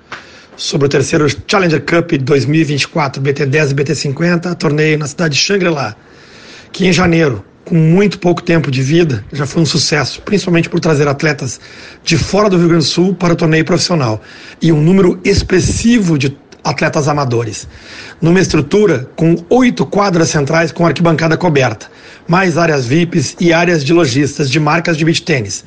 sobre 0.55 0.87
o 0.87 0.89
terceiro 0.89 1.25
Challenger 1.47 1.81
Cup 1.81 2.11
2024 2.13 3.21
BT10 3.21 3.71
e 3.71 3.75
BT50, 3.75 4.55
torneio 4.55 4.97
na 4.97 5.07
cidade 5.07 5.35
de 5.35 5.41
Shangri-La, 5.41 5.95
que 6.71 6.87
em 6.87 6.93
janeiro, 6.93 7.43
com 7.65 7.75
muito 7.75 8.19
pouco 8.19 8.41
tempo 8.41 8.71
de 8.71 8.81
vida, 8.81 9.25
já 9.33 9.45
foi 9.45 9.61
um 9.61 9.65
sucesso, 9.65 10.21
principalmente 10.21 10.69
por 10.69 10.79
trazer 10.79 11.07
atletas 11.07 11.59
de 12.03 12.17
fora 12.17 12.49
do 12.49 12.57
Rio 12.57 12.69
Grande 12.69 12.85
do 12.85 12.89
Sul 12.89 13.13
para 13.13 13.33
o 13.33 13.35
torneio 13.35 13.65
profissional 13.65 14.21
e 14.61 14.71
um 14.71 14.81
número 14.81 15.19
expressivo 15.23 16.17
de 16.17 16.29
atletas 16.63 17.07
amadores, 17.07 17.67
numa 18.21 18.39
estrutura 18.39 19.09
com 19.15 19.35
oito 19.49 19.85
quadras 19.85 20.29
centrais 20.29 20.71
com 20.71 20.85
arquibancada 20.85 21.37
coberta, 21.37 21.87
mais 22.27 22.57
áreas 22.57 22.85
VIPs 22.85 23.35
e 23.39 23.51
áreas 23.51 23.83
de 23.83 23.93
lojistas 23.93 24.49
de 24.49 24.59
marcas 24.59 24.97
de 24.97 25.05
beach 25.05 25.23
tênis. 25.23 25.65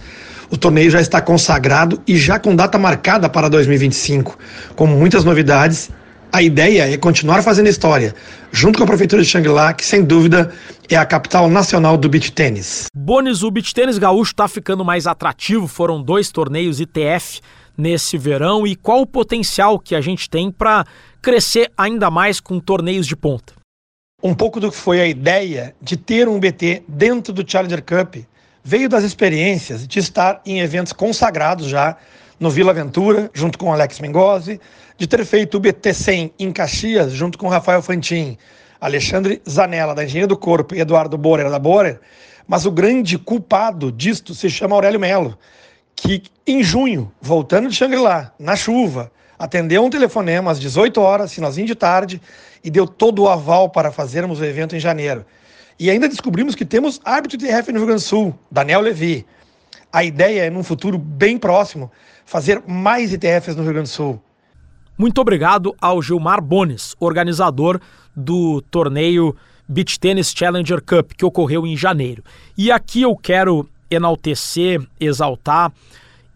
O 0.51 0.57
torneio 0.57 0.91
já 0.91 1.01
está 1.01 1.21
consagrado 1.21 2.01
e 2.07 2.17
já 2.17 2.39
com 2.39 2.55
data 2.55 2.79
marcada 2.79 3.29
para 3.29 3.49
2025. 3.49 4.39
Com 4.77 4.87
muitas 4.87 5.25
novidades, 5.25 5.91
a 6.33 6.43
ideia 6.43 6.93
é 6.93 6.97
continuar 6.97 7.43
fazendo 7.43 7.69
história, 7.69 8.15
junto 8.53 8.79
com 8.79 8.85
a 8.85 8.87
Prefeitura 8.87 9.23
de 9.23 9.29
Xangri-Lá, 9.29 9.73
que 9.73 9.85
sem 9.85 10.03
dúvida 10.03 10.53
é 10.89 10.97
a 10.97 11.07
capital 11.07 11.49
nacional 11.49 11.97
do 11.97 12.09
beach 12.09 12.31
tênis. 12.33 12.87
Bones, 12.95 13.43
o 13.43 13.51
beach 13.51 13.73
tênis 13.73 13.99
gaúcho 13.99 14.33
está 14.33 14.47
ficando 14.49 14.85
mais 14.85 15.07
atrativo, 15.07 15.67
foram 15.67 16.03
dois 16.03 16.31
torneios 16.31 16.81
ITF 16.81 17.41
nesse 17.77 18.17
verão 18.17 18.67
e 18.67 18.77
qual 18.77 19.01
o 19.01 19.07
potencial 19.07 19.79
que 19.79 19.95
a 19.95 20.01
gente 20.01 20.29
tem 20.29 20.51
para 20.51 20.85
crescer 21.21 21.71
ainda 21.77 22.11
mais 22.11 22.41
com 22.41 22.61
torneios 22.61 23.07
de 23.07 23.17
ponta? 23.17 23.55
Um 24.23 24.35
pouco 24.35 24.59
do 24.59 24.71
que 24.71 24.77
foi 24.77 25.01
a 25.01 25.07
ideia 25.07 25.75
de 25.83 25.97
ter 25.97 26.29
um 26.29 26.39
BT 26.39 26.85
dentro 26.89 27.33
do 27.33 27.49
Challenger 27.49 27.83
Cup 27.83 28.17
veio 28.63 28.89
das 28.89 29.05
experiências 29.05 29.87
de 29.87 29.99
estar 29.99 30.41
em 30.47 30.61
eventos 30.61 30.93
consagrados 30.93 31.67
já 31.67 31.97
no 32.41 32.51
Vila 32.51 32.71
Aventura, 32.71 33.31
junto 33.35 33.59
com 33.59 33.73
Alex 33.73 34.01
Mengozzi, 34.01 34.61
de 34.97 35.07
ter 35.07 35.25
feito 35.25 35.59
o 35.59 35.61
BT100 35.61 36.33
em 36.39 36.53
Caxias, 36.53 37.13
junto 37.13 37.37
com 37.37 37.49
Rafael 37.49 37.83
Fantin, 37.83 38.39
Alexandre 38.81 39.41
Zanella, 39.49 39.95
da 39.95 40.05
Engenharia 40.05 40.27
do 40.27 40.37
Corpo, 40.37 40.75
e 40.75 40.81
Eduardo 40.81 41.17
Borer, 41.19 41.51
da 41.51 41.59
Borer, 41.59 42.01
mas 42.47 42.67
o 42.67 42.71
grande 42.71 43.19
culpado 43.19 43.91
disto 43.93 44.35
se 44.35 44.51
chama 44.51 44.75
Aurélio 44.75 45.01
Melo, 45.01 45.39
que 46.05 46.23
em 46.47 46.63
junho, 46.63 47.11
voltando 47.19 47.69
de 47.69 47.75
Xangri-Lá, 47.75 48.31
na 48.39 48.55
chuva, 48.55 49.11
atendeu 49.39 49.83
um 49.83 49.89
telefonema 49.89 50.51
às 50.51 50.61
18 50.61 51.01
horas, 51.01 51.33
finalzinho 51.33 51.67
de 51.67 51.75
tarde, 51.75 52.21
e 52.63 52.71
deu 52.71 52.87
todo 52.87 53.23
o 53.23 53.29
aval 53.29 53.71
para 53.71 53.91
fazermos 53.91 54.39
o 54.39 54.45
evento 54.45 54.77
em 54.77 54.81
janeiro. 54.81 55.25
E 55.81 55.91
ainda 55.91 56.07
descobrimos 56.07 56.55
que 56.55 56.65
temos 56.65 57.01
árbitro 57.05 57.39
de 57.39 57.47
ITF 57.47 57.73
no 57.73 57.79
Rio 57.79 57.87
Grande 57.87 58.03
do 58.03 58.07
Sul, 58.07 58.39
Daniel 58.51 58.83
Levi. 58.83 59.25
A 59.91 60.05
ideia 60.05 60.43
é, 60.43 60.51
num 60.51 60.63
futuro 60.63 60.99
bem 60.99 61.39
próximo, 61.39 61.91
fazer 62.27 62.63
mais 62.67 63.11
ITFs 63.11 63.57
no 63.57 63.63
Rio 63.63 63.73
Grande 63.73 63.89
do 63.89 63.95
Sul. 63.95 64.21
Muito 64.99 65.21
obrigado 65.21 65.75
ao 65.81 66.03
Gilmar 66.03 66.43
Bones, 66.43 66.95
organizador 67.01 67.81
do 68.15 68.61
torneio 68.61 69.35
Beach 69.67 69.99
Tennis 69.99 70.35
Challenger 70.37 70.83
Cup, 70.85 71.13
que 71.17 71.25
ocorreu 71.25 71.67
em 71.67 71.77
janeiro. 71.77 72.23
E 72.59 72.71
aqui 72.71 73.03
eu 73.03 73.17
quero 73.17 73.67
enaltecer, 73.95 74.81
exaltar 75.01 75.73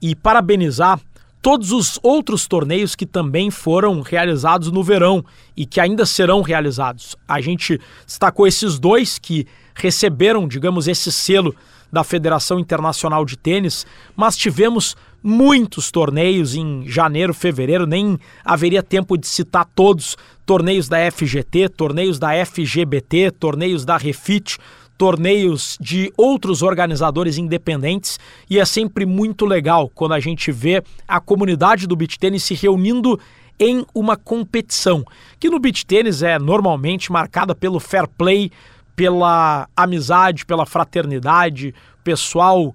e 0.01 0.15
parabenizar 0.15 1.01
todos 1.41 1.73
os 1.73 1.99
outros 2.03 2.47
torneios 2.47 2.95
que 2.95 3.07
também 3.07 3.51
foram 3.51 4.01
realizados 4.01 4.71
no 4.71 4.83
verão 4.83 5.25
e 5.57 5.65
que 5.65 5.81
ainda 5.81 6.05
serão 6.05 6.43
realizados. 6.43 7.17
A 7.27 7.41
gente 7.41 7.81
destacou 8.07 8.47
esses 8.47 8.79
dois 8.79 9.19
que 9.19 9.47
receberam, 9.75 10.49
digamos, 10.49 10.89
esse 10.89 11.13
selo 11.13 11.55
da 11.91 12.05
Federação 12.05 12.59
Internacional 12.59 13.25
de 13.25 13.37
Tênis, 13.37 13.87
mas 14.15 14.37
tivemos 14.37 14.97
muitos 15.23 15.91
torneios 15.91 16.55
em 16.55 16.87
janeiro, 16.87 17.33
fevereiro, 17.33 17.87
nem 17.87 18.19
haveria 18.45 18.83
tempo 18.83 19.17
de 19.17 19.27
citar 19.27 19.67
todos. 19.75 20.17
Torneios 20.45 20.89
da 20.89 20.99
FGT, 21.11 21.69
torneios 21.71 22.19
da 22.19 22.31
FGBT, 22.45 23.31
torneios 23.33 23.85
da 23.85 23.97
Refit, 23.97 24.59
torneios 24.99 25.79
de 25.81 26.13
outros 26.17 26.61
organizadores 26.61 27.39
independentes 27.39 28.19
e 28.51 28.59
é 28.59 28.65
sempre 28.65 29.07
muito 29.07 29.47
legal 29.47 29.89
quando 29.95 30.13
a 30.13 30.21
gente 30.21 30.51
vê 30.51 30.83
a 31.07 31.21
comunidade 31.21 31.87
do 31.87 31.95
beach 31.95 32.19
tênis 32.19 32.43
se 32.43 32.55
reunindo 32.55 33.19
em 33.61 33.87
uma 33.95 34.17
competição, 34.17 35.05
que 35.39 35.49
no 35.49 35.59
beach 35.59 35.87
tênis 35.87 36.23
é 36.23 36.39
normalmente 36.39 37.11
marcada 37.11 37.55
pelo 37.55 37.81
fair 37.81 38.09
play, 38.09 38.51
pela 38.95 39.69
amizade, 39.77 40.45
pela 40.45 40.67
fraternidade, 40.67 41.75
pessoal 42.03 42.75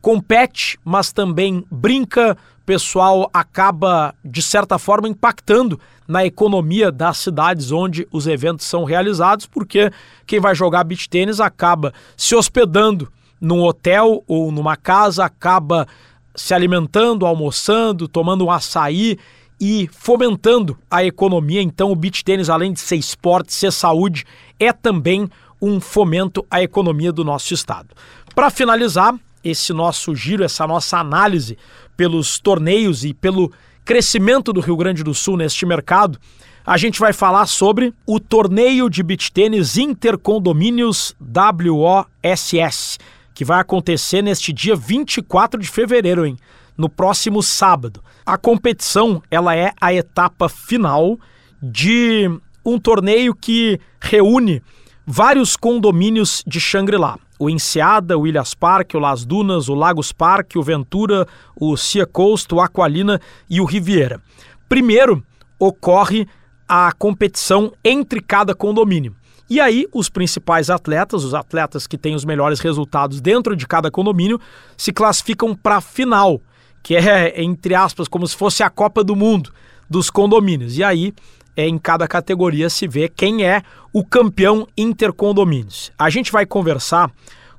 compete, 0.00 0.78
mas 0.84 1.12
também 1.12 1.64
brinca, 1.70 2.36
pessoal 2.66 3.28
acaba 3.32 4.14
de 4.24 4.42
certa 4.42 4.78
forma 4.78 5.08
impactando 5.08 5.78
na 6.06 6.24
economia 6.24 6.90
das 6.90 7.18
cidades 7.18 7.70
onde 7.70 8.06
os 8.10 8.26
eventos 8.26 8.66
são 8.66 8.84
realizados, 8.84 9.46
porque 9.46 9.90
quem 10.26 10.40
vai 10.40 10.54
jogar 10.54 10.84
beach 10.84 11.08
tênis 11.08 11.40
acaba 11.40 11.92
se 12.16 12.34
hospedando 12.34 13.10
num 13.40 13.62
hotel 13.62 14.22
ou 14.26 14.50
numa 14.52 14.76
casa, 14.76 15.24
acaba 15.24 15.86
se 16.34 16.52
alimentando, 16.52 17.26
almoçando, 17.26 18.08
tomando 18.08 18.44
um 18.44 18.50
açaí 18.50 19.18
e 19.60 19.88
fomentando 19.92 20.78
a 20.90 21.04
economia. 21.04 21.62
Então, 21.62 21.90
o 21.92 21.96
beach 21.96 22.24
tênis, 22.24 22.48
além 22.50 22.72
de 22.72 22.80
ser 22.80 22.96
esporte, 22.96 23.52
ser 23.52 23.72
saúde, 23.72 24.24
é 24.58 24.72
também 24.72 25.28
um 25.60 25.80
fomento 25.80 26.44
à 26.50 26.62
economia 26.62 27.12
do 27.12 27.24
nosso 27.24 27.52
estado. 27.52 27.94
Para 28.34 28.50
finalizar, 28.50 29.14
esse 29.42 29.72
nosso 29.72 30.14
giro, 30.14 30.44
essa 30.44 30.66
nossa 30.66 30.98
análise 30.98 31.58
pelos 32.00 32.38
torneios 32.38 33.04
e 33.04 33.12
pelo 33.12 33.52
crescimento 33.84 34.54
do 34.54 34.60
Rio 34.62 34.74
Grande 34.74 35.04
do 35.04 35.12
Sul 35.12 35.36
neste 35.36 35.66
mercado, 35.66 36.18
a 36.64 36.78
gente 36.78 36.98
vai 36.98 37.12
falar 37.12 37.44
sobre 37.44 37.92
o 38.06 38.18
torneio 38.18 38.88
de 38.88 39.02
beach 39.02 39.30
tênis 39.30 39.76
Intercondomínios 39.76 41.14
WOSS, 41.20 42.98
que 43.34 43.44
vai 43.44 43.60
acontecer 43.60 44.22
neste 44.22 44.50
dia 44.50 44.74
24 44.74 45.60
de 45.60 45.68
fevereiro, 45.68 46.24
hein? 46.24 46.38
no 46.74 46.88
próximo 46.88 47.42
sábado. 47.42 48.02
A 48.24 48.38
competição 48.38 49.22
ela 49.30 49.54
é 49.54 49.74
a 49.78 49.92
etapa 49.92 50.48
final 50.48 51.18
de 51.62 52.30
um 52.64 52.78
torneio 52.78 53.34
que 53.34 53.78
reúne 54.00 54.62
vários 55.06 55.54
condomínios 55.54 56.42
de 56.46 56.58
Xangri-Lá 56.58 57.18
o 57.40 57.48
Enseada, 57.48 58.18
o 58.18 58.26
Ilhas 58.26 58.52
Park, 58.52 58.94
o 58.94 58.98
Las 58.98 59.24
Dunas, 59.24 59.70
o 59.70 59.74
Lagos 59.74 60.12
Park, 60.12 60.52
o 60.56 60.62
Ventura, 60.62 61.26
o 61.58 61.74
Sea 61.74 62.04
Coast, 62.04 62.54
o 62.54 62.60
Aqualina 62.60 63.18
e 63.48 63.62
o 63.62 63.64
Riviera. 63.64 64.20
Primeiro 64.68 65.24
ocorre 65.58 66.28
a 66.68 66.92
competição 66.92 67.72
entre 67.82 68.20
cada 68.20 68.54
condomínio. 68.54 69.16
E 69.48 69.58
aí, 69.58 69.86
os 69.92 70.10
principais 70.10 70.68
atletas, 70.68 71.24
os 71.24 71.32
atletas 71.32 71.86
que 71.86 71.96
têm 71.96 72.14
os 72.14 72.26
melhores 72.26 72.60
resultados 72.60 73.22
dentro 73.22 73.56
de 73.56 73.66
cada 73.66 73.90
condomínio, 73.90 74.38
se 74.76 74.92
classificam 74.92 75.56
para 75.56 75.76
a 75.76 75.80
final, 75.80 76.42
que 76.82 76.94
é, 76.94 77.42
entre 77.42 77.74
aspas, 77.74 78.06
como 78.06 78.26
se 78.28 78.36
fosse 78.36 78.62
a 78.62 78.68
Copa 78.68 79.02
do 79.02 79.16
Mundo 79.16 79.50
dos 79.88 80.10
condomínios. 80.10 80.76
E 80.76 80.84
aí, 80.84 81.14
é, 81.60 81.68
em 81.68 81.78
cada 81.78 82.08
categoria 82.08 82.70
se 82.70 82.88
vê 82.88 83.08
quem 83.08 83.44
é 83.44 83.62
o 83.92 84.02
campeão 84.02 84.66
intercondomínios. 84.76 85.92
A 85.98 86.08
gente 86.08 86.32
vai 86.32 86.46
conversar 86.46 87.10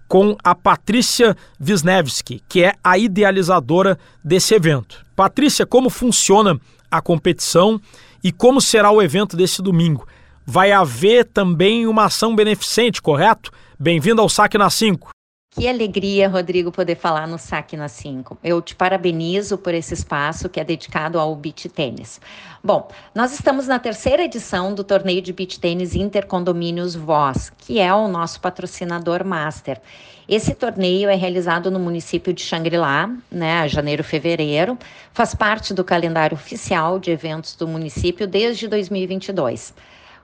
com 0.08 0.36
a 0.44 0.56
Patrícia 0.56 1.38
Wisniewski, 1.60 2.42
que 2.50 2.64
é 2.64 2.74
a 2.84 2.98
idealizadora 2.98 3.98
desse 4.24 4.56
evento. 4.56 5.06
Patrícia, 5.16 5.66
como 5.66 5.90
funciona 5.90 6.60
a 6.90 7.00
competição 7.00 7.80
e 8.24 8.32
como 8.32 8.60
será 8.60 8.92
o 8.92 9.02
evento 9.02 9.38
desse 9.38 9.62
domingo? 9.62 10.08
Vai 10.46 10.72
haver 10.72 11.26
também 11.26 11.86
uma 11.86 12.06
ação 12.06 12.36
beneficente, 12.36 13.02
correto? 13.02 13.52
Bem-vindo 13.80 14.20
ao 14.20 14.28
Saque 14.28 14.58
na 14.58 14.70
5. 14.70 15.12
Que 15.54 15.68
alegria, 15.68 16.30
Rodrigo, 16.30 16.72
poder 16.72 16.96
falar 16.96 17.28
no 17.28 17.38
Saque 17.38 17.76
na 17.76 17.90
5. 17.90 18.38
Eu 18.42 18.62
te 18.62 18.74
parabenizo 18.74 19.58
por 19.58 19.74
esse 19.74 19.94
espaço 19.94 20.48
que 20.48 20.62
é 20.62 20.64
dedicado 20.64 21.20
ao 21.20 21.36
beach 21.36 21.68
tênis. 21.68 22.22
Bom, 22.64 22.88
nós 23.14 23.34
estamos 23.34 23.68
na 23.68 23.78
terceira 23.78 24.24
edição 24.24 24.74
do 24.74 24.82
torneio 24.82 25.22
de 25.22 25.34
beach 25.34 25.60
tênis 25.60 25.94
Intercondomínios 25.94 26.96
Voz, 26.96 27.52
que 27.58 27.82
é 27.82 27.94
o 27.94 28.08
nosso 28.08 28.40
patrocinador 28.40 29.26
master. 29.26 29.82
Esse 30.26 30.56
torneio 30.56 31.10
é 31.10 31.16
realizado 31.16 31.70
no 31.70 31.80
município 31.80 32.32
de 32.32 32.42
Xangri-Lá, 32.42 33.14
né, 33.30 33.68
janeiro, 33.68 34.06
fevereiro, 34.06 34.78
faz 35.12 35.36
parte 35.36 35.74
do 35.74 35.84
calendário 35.84 36.36
oficial 36.36 36.98
de 36.98 37.12
eventos 37.12 37.58
do 37.58 37.68
município 37.68 38.26
desde 38.26 38.70
2022. 38.70 39.74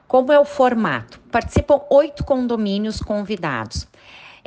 Como 0.07 0.31
é 0.31 0.39
o 0.39 0.45
formato? 0.45 1.19
Participam 1.29 1.81
oito 1.89 2.23
condomínios 2.23 3.01
convidados 3.01 3.85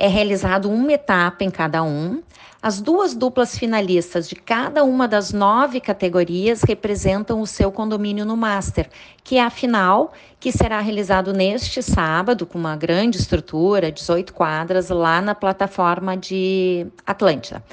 é 0.01 0.07
realizado 0.07 0.67
uma 0.67 0.91
etapa 0.91 1.43
em 1.43 1.51
cada 1.51 1.83
um. 1.83 2.23
As 2.59 2.81
duas 2.81 3.13
duplas 3.13 3.55
finalistas 3.55 4.27
de 4.27 4.35
cada 4.35 4.83
uma 4.83 5.07
das 5.07 5.31
nove 5.31 5.79
categorias 5.79 6.63
representam 6.63 7.39
o 7.39 7.45
seu 7.45 7.71
condomínio 7.71 8.25
no 8.25 8.35
Master, 8.35 8.89
que 9.23 9.37
é 9.37 9.43
a 9.43 9.51
final, 9.51 10.11
que 10.39 10.51
será 10.51 10.79
realizado 10.79 11.33
neste 11.33 11.83
sábado, 11.83 12.47
com 12.47 12.57
uma 12.57 12.75
grande 12.75 13.19
estrutura, 13.19 13.91
18 13.91 14.33
quadras, 14.33 14.89
lá 14.89 15.21
na 15.21 15.35
plataforma 15.35 16.17
de 16.17 16.87
Atlântida. 17.05 17.63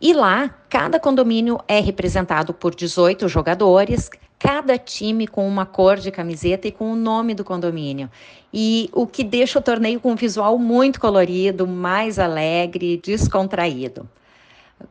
E 0.00 0.12
lá, 0.12 0.52
cada 0.68 0.98
condomínio 0.98 1.60
é 1.68 1.78
representado 1.78 2.52
por 2.52 2.74
18 2.74 3.28
jogadores, 3.28 4.10
cada 4.40 4.78
time 4.78 5.26
com 5.26 5.46
uma 5.46 5.66
cor 5.66 5.98
de 5.98 6.10
camiseta 6.10 6.66
e 6.66 6.72
com 6.72 6.90
o 6.90 6.96
nome 6.96 7.34
do 7.34 7.44
condomínio. 7.44 8.10
E 8.52 8.88
o 8.90 9.06
que 9.06 9.22
deixa 9.22 9.58
o 9.58 9.62
torneio 9.62 10.00
com 10.00 10.12
um 10.12 10.16
visual 10.16 10.58
muito 10.58 10.98
colorido, 10.98 11.66
mais 11.66 12.18
alegre, 12.18 12.96
descontraído. 12.96 14.08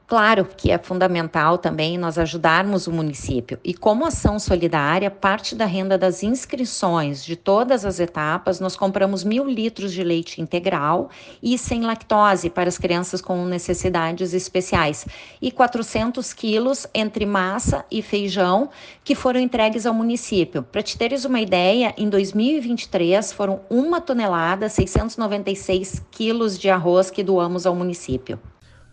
Claro 0.10 0.43
que 0.58 0.71
é 0.71 0.78
fundamental 0.78 1.58
também 1.58 1.97
nós 1.97 2.17
ajudarmos 2.17 2.88
o 2.88 2.91
município. 2.91 3.60
E 3.63 3.73
como 3.73 4.06
ação 4.06 4.39
solidária, 4.39 5.12
parte 5.12 5.56
da 5.56 5.65
renda 5.65 5.97
das 5.97 6.23
inscrições 6.23 7.23
de 7.23 7.36
todas 7.36 7.86
as 7.86 7.99
etapas, 7.99 8.60
nós 8.60 8.75
compramos 8.75 9.23
mil 9.23 9.47
litros 9.47 9.93
de 9.93 10.04
leite 10.04 10.41
integral 10.41 11.10
e 11.41 11.58
sem 11.58 11.82
lactose 11.82 12.49
para 12.49 12.69
as 12.69 12.78
crianças 12.78 13.21
com 13.21 13.45
necessidades 13.45 14.34
especiais. 14.34 15.06
E 15.41 15.52
400 15.52 16.34
quilos 16.34 16.88
entre 16.93 17.25
massa 17.25 17.86
e 17.91 18.02
feijão 18.02 18.69
que 19.04 19.13
foram 19.13 19.39
entregues 19.39 19.86
ao 19.86 19.93
município. 19.93 20.63
Para 20.63 20.82
te 20.82 20.97
teres 20.97 21.23
uma 21.23 21.39
ideia, 21.39 21.93
em 21.97 22.10
2023 22.10 23.32
foram 23.32 23.62
uma 23.69 24.02
tonelada, 24.02 24.69
696 24.69 26.04
quilos 26.10 26.58
de 26.58 26.69
arroz 26.69 27.12
que 27.12 27.23
doamos 27.23 27.65
ao 27.65 27.75
município. 27.75 28.39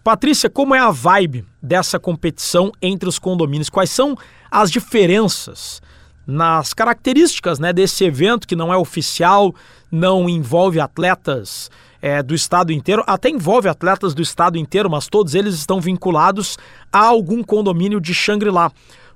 Patrícia, 0.07 0.49
como 0.49 0.73
é 0.73 0.79
a 0.79 0.93
vibe 0.93 1.45
dessa 1.61 1.99
competição 1.99 2.71
entre 2.81 3.09
os 3.09 3.19
condomínios? 3.19 3.69
Quais 3.69 3.91
são 3.91 4.17
as 4.49 4.71
diferenças 4.71 5.83
nas 6.25 6.73
características 6.73 7.59
né, 7.59 7.73
desse 7.73 8.05
evento 8.05 8.47
que 8.47 8.55
não 8.55 8.73
é 8.73 8.77
oficial, 8.77 9.53
não 9.91 10.29
envolve 10.29 10.79
atletas 10.79 11.73
é, 12.01 12.23
do 12.23 12.37
estado 12.37 12.73
inteiro, 12.73 13.03
até 13.05 13.29
envolve 13.29 13.69
atletas 13.69 14.15
do 14.15 14.23
estado 14.23 14.57
inteiro, 14.57 14.89
mas 14.89 15.09
todos 15.09 15.35
eles 15.35 15.57
estão 15.57 15.81
vinculados 15.81 16.57
a 16.93 17.01
algum 17.01 17.43
condomínio 17.43 18.01
de 18.01 18.15
Xangri-Lá. 18.15 18.71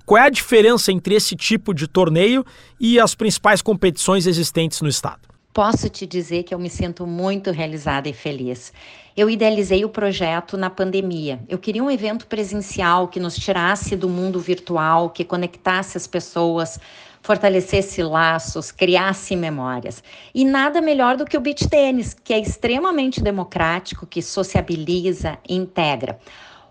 Qual 0.04 0.18
é 0.18 0.26
a 0.26 0.28
diferença 0.28 0.90
entre 0.90 1.14
esse 1.14 1.36
tipo 1.36 1.72
de 1.72 1.86
torneio 1.86 2.44
e 2.80 2.98
as 2.98 3.14
principais 3.14 3.62
competições 3.62 4.26
existentes 4.26 4.80
no 4.80 4.88
estado? 4.88 5.20
Posso 5.54 5.88
te 5.88 6.04
dizer 6.04 6.42
que 6.42 6.52
eu 6.52 6.58
me 6.58 6.68
sinto 6.68 7.06
muito 7.06 7.52
realizada 7.52 8.08
e 8.08 8.12
feliz. 8.12 8.72
Eu 9.16 9.28
idealizei 9.28 9.84
o 9.84 9.88
projeto 9.88 10.56
na 10.56 10.70
pandemia. 10.70 11.40
Eu 11.48 11.58
queria 11.58 11.82
um 11.82 11.90
evento 11.90 12.26
presencial 12.26 13.08
que 13.08 13.18
nos 13.18 13.36
tirasse 13.36 13.96
do 13.96 14.08
mundo 14.08 14.38
virtual, 14.38 15.10
que 15.10 15.24
conectasse 15.24 15.96
as 15.96 16.06
pessoas, 16.06 16.78
fortalecesse 17.20 18.02
laços, 18.02 18.70
criasse 18.70 19.36
memórias. 19.36 20.02
E 20.34 20.44
nada 20.44 20.80
melhor 20.80 21.16
do 21.16 21.24
que 21.24 21.36
o 21.36 21.40
beach 21.40 21.68
tênis, 21.68 22.14
que 22.14 22.32
é 22.32 22.38
extremamente 22.38 23.20
democrático, 23.20 24.06
que 24.06 24.22
sociabiliza 24.22 25.38
e 25.48 25.54
integra. 25.54 26.18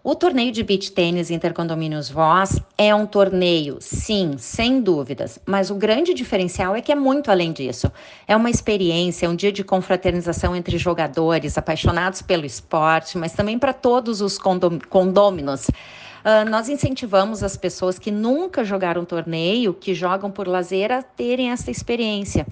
O 0.02 0.16
torneio 0.16 0.50
de 0.50 0.64
beach 0.64 0.94
tênis 0.94 1.30
Intercondomínios 1.30 2.10
Voz 2.10 2.62
é 2.78 2.96
um 2.96 3.06
torneio, 3.06 3.80
sim, 3.82 4.36
sem 4.38 4.80
dúvidas, 4.80 5.38
mas 5.46 5.70
o 5.70 5.76
grande 5.76 6.14
diferencial 6.14 6.74
é 6.74 6.82
que 6.82 6.90
é 6.90 6.96
muito 6.96 7.30
além 7.30 7.52
disso. 7.52 7.92
É 8.26 8.34
uma 8.34 8.50
experiência, 8.50 9.26
é 9.26 9.30
um 9.30 9.36
dia 9.36 9.52
de 9.52 9.62
confraternização 9.62 10.56
entre 10.56 10.78
jogadores 10.78 11.58
apaixonados 11.58 12.22
pelo 12.22 12.46
esporte, 12.46 13.18
mas 13.18 13.34
também 13.34 13.60
para 13.60 13.74
todos 13.74 14.22
os 14.22 14.38
condôminos. 14.38 15.68
Uh, 15.68 16.50
nós 16.50 16.70
incentivamos 16.70 17.44
as 17.44 17.58
pessoas 17.58 18.00
que 18.00 18.10
nunca 18.10 18.64
jogaram 18.64 19.04
torneio, 19.04 19.74
que 19.74 19.94
jogam 19.94 20.32
por 20.32 20.48
lazer, 20.48 20.94
a 20.94 21.02
terem 21.02 21.52
essa 21.52 21.70
experiência. 21.70 22.48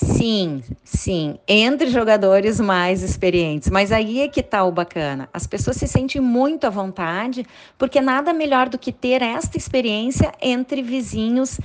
Sim, 0.00 0.62
sim, 0.84 1.40
entre 1.48 1.90
jogadores 1.90 2.60
mais 2.60 3.02
experientes. 3.02 3.68
Mas 3.68 3.90
aí 3.90 4.20
é 4.20 4.28
que 4.28 4.44
tá 4.44 4.62
o 4.62 4.70
bacana. 4.70 5.28
As 5.32 5.44
pessoas 5.44 5.76
se 5.76 5.88
sentem 5.88 6.20
muito 6.20 6.68
à 6.68 6.70
vontade, 6.70 7.44
porque 7.76 8.00
nada 8.00 8.32
melhor 8.32 8.68
do 8.68 8.78
que 8.78 8.92
ter 8.92 9.22
esta 9.22 9.58
experiência 9.58 10.32
entre 10.40 10.82
vizinhos 10.82 11.58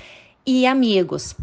e 0.48 0.66
amigos. 0.66 1.36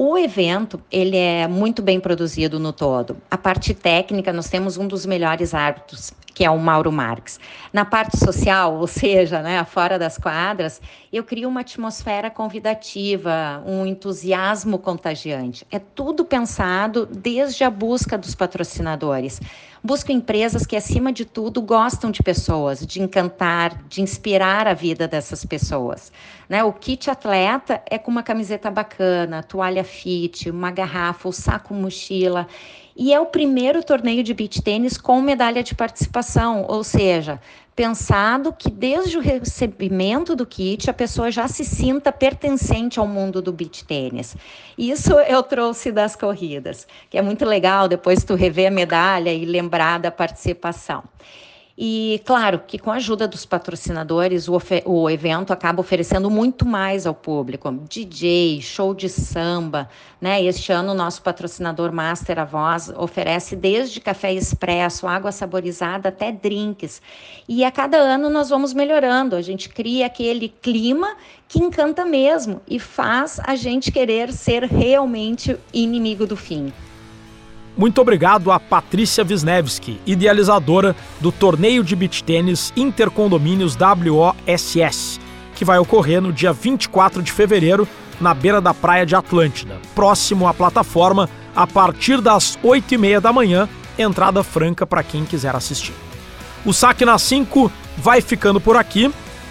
O 0.00 0.16
evento, 0.16 0.80
ele 0.92 1.16
é 1.16 1.48
muito 1.48 1.82
bem 1.82 1.98
produzido 1.98 2.60
no 2.60 2.72
todo. 2.72 3.16
A 3.28 3.36
parte 3.36 3.74
técnica, 3.74 4.32
nós 4.32 4.48
temos 4.48 4.76
um 4.76 4.86
dos 4.86 5.04
melhores 5.04 5.52
árbitros, 5.54 6.12
que 6.32 6.44
é 6.44 6.50
o 6.50 6.56
Mauro 6.56 6.92
Marques. 6.92 7.40
Na 7.72 7.84
parte 7.84 8.16
social, 8.16 8.74
ou 8.78 8.86
seja, 8.86 9.42
né, 9.42 9.64
fora 9.64 9.98
das 9.98 10.16
quadras, 10.16 10.80
eu 11.12 11.24
crio 11.24 11.48
uma 11.48 11.62
atmosfera 11.62 12.30
convidativa, 12.30 13.60
um 13.66 13.84
entusiasmo 13.84 14.78
contagiante. 14.78 15.66
É 15.68 15.80
tudo 15.80 16.24
pensado 16.24 17.04
desde 17.04 17.64
a 17.64 17.70
busca 17.70 18.16
dos 18.16 18.36
patrocinadores. 18.36 19.40
Busco 19.82 20.10
empresas 20.10 20.66
que, 20.66 20.76
acima 20.76 21.12
de 21.12 21.24
tudo, 21.24 21.62
gostam 21.62 22.10
de 22.10 22.22
pessoas, 22.22 22.84
de 22.84 23.00
encantar, 23.00 23.82
de 23.88 24.02
inspirar 24.02 24.66
a 24.66 24.74
vida 24.74 25.06
dessas 25.06 25.44
pessoas. 25.44 26.12
Né? 26.48 26.64
O 26.64 26.72
kit 26.72 27.08
atleta 27.10 27.80
é 27.88 27.96
com 27.96 28.10
uma 28.10 28.22
camiseta 28.22 28.70
bacana, 28.70 29.42
toalha 29.42 29.84
fit, 29.84 30.50
uma 30.50 30.70
garrafa, 30.70 31.28
o 31.28 31.32
saco 31.32 31.72
mochila. 31.72 32.48
E 32.96 33.12
é 33.12 33.20
o 33.20 33.26
primeiro 33.26 33.84
torneio 33.84 34.24
de 34.24 34.34
beach 34.34 34.60
tênis 34.60 34.98
com 34.98 35.20
medalha 35.20 35.62
de 35.62 35.74
participação, 35.74 36.66
ou 36.68 36.82
seja, 36.82 37.40
pensado 37.78 38.52
que 38.52 38.68
desde 38.68 39.16
o 39.16 39.20
recebimento 39.20 40.34
do 40.34 40.44
kit 40.44 40.90
a 40.90 40.92
pessoa 40.92 41.30
já 41.30 41.46
se 41.46 41.64
sinta 41.64 42.10
pertencente 42.10 42.98
ao 42.98 43.06
mundo 43.06 43.40
do 43.40 43.52
beach 43.52 43.84
tênis. 43.84 44.36
Isso 44.76 45.12
eu 45.30 45.44
trouxe 45.44 45.92
das 45.92 46.16
corridas, 46.16 46.88
que 47.08 47.16
é 47.16 47.22
muito 47.22 47.44
legal 47.44 47.86
depois 47.86 48.24
tu 48.24 48.34
rever 48.34 48.66
a 48.66 48.70
medalha 48.72 49.32
e 49.32 49.44
lembrar 49.44 50.00
da 50.00 50.10
participação. 50.10 51.04
E 51.80 52.20
claro 52.24 52.60
que 52.66 52.76
com 52.76 52.90
a 52.90 52.96
ajuda 52.96 53.28
dos 53.28 53.46
patrocinadores, 53.46 54.48
o, 54.48 54.58
o, 54.84 55.08
evento 55.08 55.52
acaba 55.52 55.80
oferecendo 55.80 56.28
muito 56.28 56.66
mais 56.66 57.06
ao 57.06 57.14
público. 57.14 57.70
DJ, 57.88 58.60
show 58.60 58.92
de 58.92 59.08
samba, 59.08 59.88
né? 60.20 60.42
Este 60.42 60.72
ano 60.72 60.90
o 60.90 60.94
nosso 60.94 61.22
patrocinador 61.22 61.92
Master 61.92 62.40
a 62.40 62.44
Voz 62.44 62.88
oferece 62.96 63.54
desde 63.54 64.00
café 64.00 64.32
expresso, 64.32 65.06
água 65.06 65.30
saborizada 65.30 66.08
até 66.08 66.32
drinks. 66.32 67.00
E 67.48 67.64
a 67.64 67.70
cada 67.70 67.96
ano 67.96 68.28
nós 68.28 68.48
vamos 68.48 68.74
melhorando, 68.74 69.36
a 69.36 69.40
gente 69.40 69.68
cria 69.68 70.06
aquele 70.06 70.48
clima 70.48 71.16
que 71.46 71.60
encanta 71.60 72.04
mesmo 72.04 72.60
e 72.66 72.80
faz 72.80 73.38
a 73.44 73.54
gente 73.54 73.92
querer 73.92 74.32
ser 74.32 74.64
realmente 74.64 75.56
inimigo 75.72 76.26
do 76.26 76.36
fim. 76.36 76.72
Muito 77.78 78.00
obrigado 78.00 78.50
a 78.50 78.58
Patrícia 78.58 79.24
Wisniewski, 79.24 80.00
idealizadora 80.04 80.96
do 81.20 81.30
torneio 81.30 81.84
de 81.84 81.94
beach 81.94 82.24
tênis 82.24 82.72
Intercondomínios 82.76 83.76
WOSS, 83.76 85.20
que 85.54 85.64
vai 85.64 85.78
ocorrer 85.78 86.20
no 86.20 86.32
dia 86.32 86.52
24 86.52 87.22
de 87.22 87.30
fevereiro 87.30 87.86
na 88.20 88.34
beira 88.34 88.60
da 88.60 88.74
praia 88.74 89.06
de 89.06 89.14
Atlântida, 89.14 89.76
próximo 89.94 90.48
à 90.48 90.52
plataforma, 90.52 91.30
a 91.54 91.68
partir 91.68 92.20
das 92.20 92.58
8 92.64 92.94
e 92.94 92.98
meia 92.98 93.20
da 93.20 93.32
manhã, 93.32 93.68
entrada 93.96 94.42
franca 94.42 94.84
para 94.84 95.04
quem 95.04 95.24
quiser 95.24 95.54
assistir. 95.54 95.94
O 96.64 96.72
Saque 96.72 97.04
na 97.04 97.16
5 97.16 97.70
vai 97.96 98.20
ficando 98.20 98.60
por 98.60 98.76
aqui, 98.76 99.08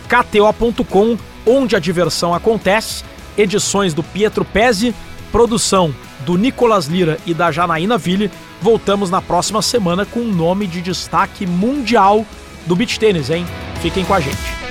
kto.com, 0.09 1.17
onde 1.45 1.77
a 1.77 1.79
diversão 1.79 2.33
acontece, 2.33 3.05
edições 3.37 3.93
do 3.93 4.03
Pietro 4.03 4.43
Pezzi, 4.43 4.93
produção 5.37 5.93
do 6.25 6.35
Nicolas 6.35 6.87
Lira 6.87 7.19
e 7.23 7.31
da 7.31 7.51
Janaína 7.51 7.95
Ville, 7.95 8.31
voltamos 8.59 9.11
na 9.11 9.21
próxima 9.21 9.61
semana 9.61 10.03
com 10.03 10.21
um 10.21 10.33
nome 10.33 10.65
de 10.65 10.81
destaque 10.81 11.45
mundial 11.45 12.25
do 12.65 12.75
beach 12.75 12.97
tênis, 12.97 13.29
hein? 13.29 13.45
Fiquem 13.79 14.03
com 14.03 14.15
a 14.15 14.19
gente. 14.19 14.66